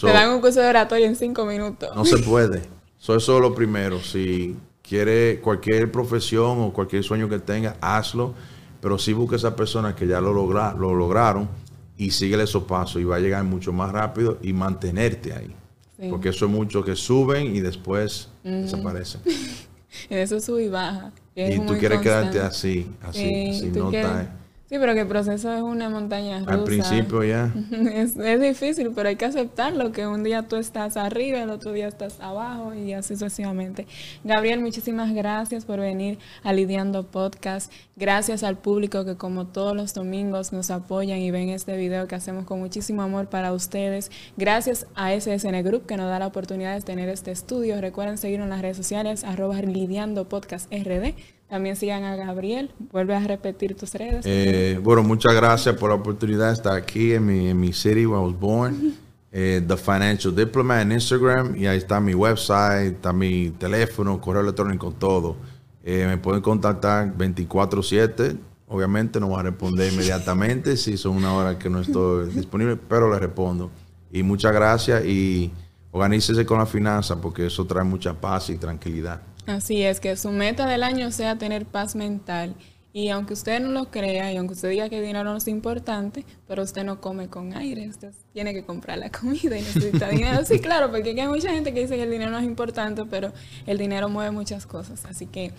Te 0.00 0.06
dan 0.06 0.30
un 0.30 0.40
curso 0.40 0.60
de 0.60 0.68
oratoria 0.68 1.06
en 1.06 1.16
cinco 1.16 1.44
minutos. 1.44 1.94
No 1.94 2.04
se 2.04 2.18
puede. 2.18 2.62
So, 2.98 3.14
eso 3.14 3.36
es 3.36 3.42
lo 3.42 3.54
primero. 3.54 4.00
Si 4.00 4.56
quiere 4.82 5.40
cualquier 5.40 5.92
profesión 5.92 6.60
o 6.60 6.72
cualquier 6.72 7.04
sueño 7.04 7.28
que 7.28 7.38
tenga, 7.38 7.76
hazlo. 7.80 8.34
Pero 8.80 8.98
sí 8.98 9.12
busca 9.12 9.36
a 9.36 9.38
esas 9.38 9.54
personas 9.54 9.94
que 9.94 10.06
ya 10.06 10.20
lo, 10.20 10.32
logra, 10.32 10.72
lo 10.72 10.94
lograron 10.94 11.48
y 11.96 12.10
síguele 12.10 12.44
esos 12.44 12.64
pasos 12.64 13.00
y 13.00 13.04
va 13.04 13.16
a 13.16 13.18
llegar 13.18 13.42
mucho 13.42 13.72
más 13.72 13.90
rápido 13.90 14.38
y 14.42 14.52
mantenerte 14.52 15.32
ahí. 15.32 15.54
Sí. 15.98 16.08
Porque 16.10 16.28
eso 16.28 16.46
es 16.46 16.50
mucho 16.50 16.84
que 16.84 16.94
suben 16.94 17.54
y 17.54 17.60
después 17.60 18.28
mm. 18.44 18.62
desaparecen. 18.62 19.20
en 20.10 20.18
eso 20.18 20.40
sube 20.40 20.64
y 20.64 20.68
baja. 20.68 21.12
Y 21.34 21.58
tú 21.60 21.76
quieres 21.78 22.00
quedarte 22.00 22.40
así, 22.40 22.86
así, 23.02 23.52
si 23.52 23.66
no 23.66 23.90
está 23.90 24.30
Sí, 24.68 24.78
pero 24.80 24.94
que 24.94 25.02
el 25.02 25.06
proceso 25.06 25.52
es 25.54 25.62
una 25.62 25.88
montaña 25.88 26.40
rusa. 26.40 26.52
Al 26.52 26.64
principio 26.64 27.22
ya. 27.22 27.54
Es, 27.70 28.16
es, 28.16 28.40
difícil, 28.40 28.90
pero 28.94 29.08
hay 29.08 29.14
que 29.14 29.24
aceptarlo, 29.24 29.92
que 29.92 30.08
un 30.08 30.24
día 30.24 30.48
tú 30.48 30.56
estás 30.56 30.96
arriba, 30.96 31.40
el 31.40 31.50
otro 31.50 31.72
día 31.72 31.86
estás 31.86 32.18
abajo 32.20 32.74
y 32.74 32.92
así 32.92 33.14
sucesivamente. 33.14 33.86
Gabriel, 34.24 34.60
muchísimas 34.60 35.14
gracias 35.14 35.64
por 35.64 35.78
venir 35.78 36.18
a 36.42 36.52
Lidiando 36.52 37.04
Podcast. 37.06 37.72
Gracias 37.94 38.42
al 38.42 38.58
público 38.58 39.04
que 39.04 39.14
como 39.14 39.46
todos 39.46 39.76
los 39.76 39.94
domingos 39.94 40.52
nos 40.52 40.72
apoyan 40.72 41.20
y 41.20 41.30
ven 41.30 41.48
este 41.50 41.76
video 41.76 42.08
que 42.08 42.16
hacemos 42.16 42.44
con 42.44 42.58
muchísimo 42.58 43.02
amor 43.02 43.28
para 43.28 43.52
ustedes. 43.52 44.10
Gracias 44.36 44.88
a 44.96 45.12
SSN 45.12 45.62
Group 45.62 45.86
que 45.86 45.96
nos 45.96 46.08
da 46.08 46.18
la 46.18 46.26
oportunidad 46.26 46.74
de 46.74 46.80
tener 46.80 47.08
este 47.08 47.30
estudio. 47.30 47.80
Recuerden 47.80 48.18
seguirnos 48.18 48.46
en 48.46 48.50
las 48.50 48.62
redes 48.62 48.76
sociales, 48.76 49.22
arroba 49.22 49.60
Lidiando 49.62 50.28
Podcast 50.28 50.72
RD. 50.72 51.35
También 51.48 51.76
sigan 51.76 52.02
a 52.04 52.16
Gabriel. 52.16 52.70
Vuelve 52.90 53.14
a 53.14 53.20
repetir 53.20 53.76
tus 53.76 53.94
redes. 53.94 54.24
Eh, 54.26 54.80
bueno, 54.82 55.02
muchas 55.02 55.34
gracias 55.34 55.76
por 55.76 55.90
la 55.90 55.96
oportunidad 55.96 56.48
de 56.48 56.54
estar 56.54 56.76
aquí 56.76 57.12
en 57.12 57.26
mi, 57.26 57.48
en 57.48 57.60
mi 57.60 57.72
city 57.72 58.04
where 58.04 58.22
I 58.22 58.26
was 58.26 58.38
born. 58.38 58.94
Eh, 59.30 59.62
The 59.66 59.76
Financial 59.76 60.34
Diplomat 60.34 60.82
en 60.82 60.92
Instagram. 60.92 61.56
Y 61.56 61.66
ahí 61.66 61.78
está 61.78 62.00
mi 62.00 62.14
website, 62.14 62.94
está 62.94 63.12
mi 63.12 63.50
teléfono, 63.50 64.20
correo 64.20 64.42
electrónico, 64.42 64.90
todo. 64.92 65.36
Eh, 65.84 66.04
me 66.08 66.16
pueden 66.16 66.42
contactar 66.42 67.16
24-7. 67.16 68.36
Obviamente 68.68 69.20
no 69.20 69.28
voy 69.28 69.38
a 69.38 69.42
responder 69.44 69.92
inmediatamente 69.92 70.76
si 70.76 70.96
son 70.96 71.16
una 71.16 71.32
hora 71.32 71.56
que 71.56 71.70
no 71.70 71.80
estoy 71.80 72.28
disponible, 72.34 72.76
pero 72.76 73.12
le 73.12 73.20
respondo. 73.20 73.70
Y 74.10 74.24
muchas 74.24 74.52
gracias 74.52 75.04
y 75.04 75.52
organícese 75.92 76.44
con 76.44 76.58
la 76.58 76.66
finanza 76.66 77.20
porque 77.20 77.46
eso 77.46 77.64
trae 77.66 77.84
mucha 77.84 78.14
paz 78.14 78.50
y 78.50 78.56
tranquilidad. 78.56 79.20
Así 79.46 79.82
es, 79.82 80.00
que 80.00 80.16
su 80.16 80.30
meta 80.30 80.66
del 80.66 80.82
año 80.82 81.10
sea 81.12 81.36
tener 81.36 81.66
paz 81.66 81.94
mental. 81.94 82.54
Y 82.96 83.10
aunque 83.10 83.34
usted 83.34 83.60
no 83.60 83.68
lo 83.72 83.90
crea 83.90 84.32
y 84.32 84.38
aunque 84.38 84.54
usted 84.54 84.70
diga 84.70 84.88
que 84.88 84.96
el 84.96 85.04
dinero 85.04 85.30
no 85.30 85.36
es 85.36 85.46
importante, 85.48 86.24
pero 86.48 86.62
usted 86.62 86.82
no 86.82 86.98
come 86.98 87.28
con 87.28 87.54
aire, 87.54 87.86
usted 87.90 88.14
tiene 88.32 88.54
que 88.54 88.64
comprar 88.64 88.96
la 88.96 89.10
comida 89.20 89.58
y 89.58 89.60
necesita 89.60 90.08
dinero. 90.08 90.42
Sí, 90.46 90.60
claro, 90.60 90.90
porque 90.90 91.10
hay 91.10 91.28
mucha 91.28 91.50
gente 91.50 91.74
que 91.74 91.80
dice 91.80 91.96
que 91.96 92.04
el 92.04 92.10
dinero 92.10 92.30
no 92.30 92.38
es 92.38 92.44
importante, 92.44 93.04
pero 93.04 93.34
el 93.66 93.76
dinero 93.76 94.08
mueve 94.08 94.30
muchas 94.30 94.64
cosas. 94.64 95.04
Así 95.04 95.26
que 95.26 95.52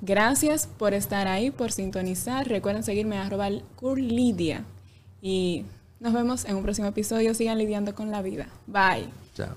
gracias 0.00 0.66
por 0.66 0.94
estar 0.94 1.28
ahí, 1.28 1.50
por 1.50 1.72
sintonizar. 1.72 2.48
Recuerden 2.48 2.82
seguirme 2.82 3.18
a 3.18 3.28
curlidia. 3.76 4.64
Y 5.20 5.66
nos 6.00 6.14
vemos 6.14 6.46
en 6.46 6.56
un 6.56 6.62
próximo 6.62 6.88
episodio. 6.88 7.34
Sigan 7.34 7.58
lidiando 7.58 7.94
con 7.94 8.10
la 8.10 8.22
vida. 8.22 8.48
Bye. 8.66 9.10
Chao. 9.34 9.54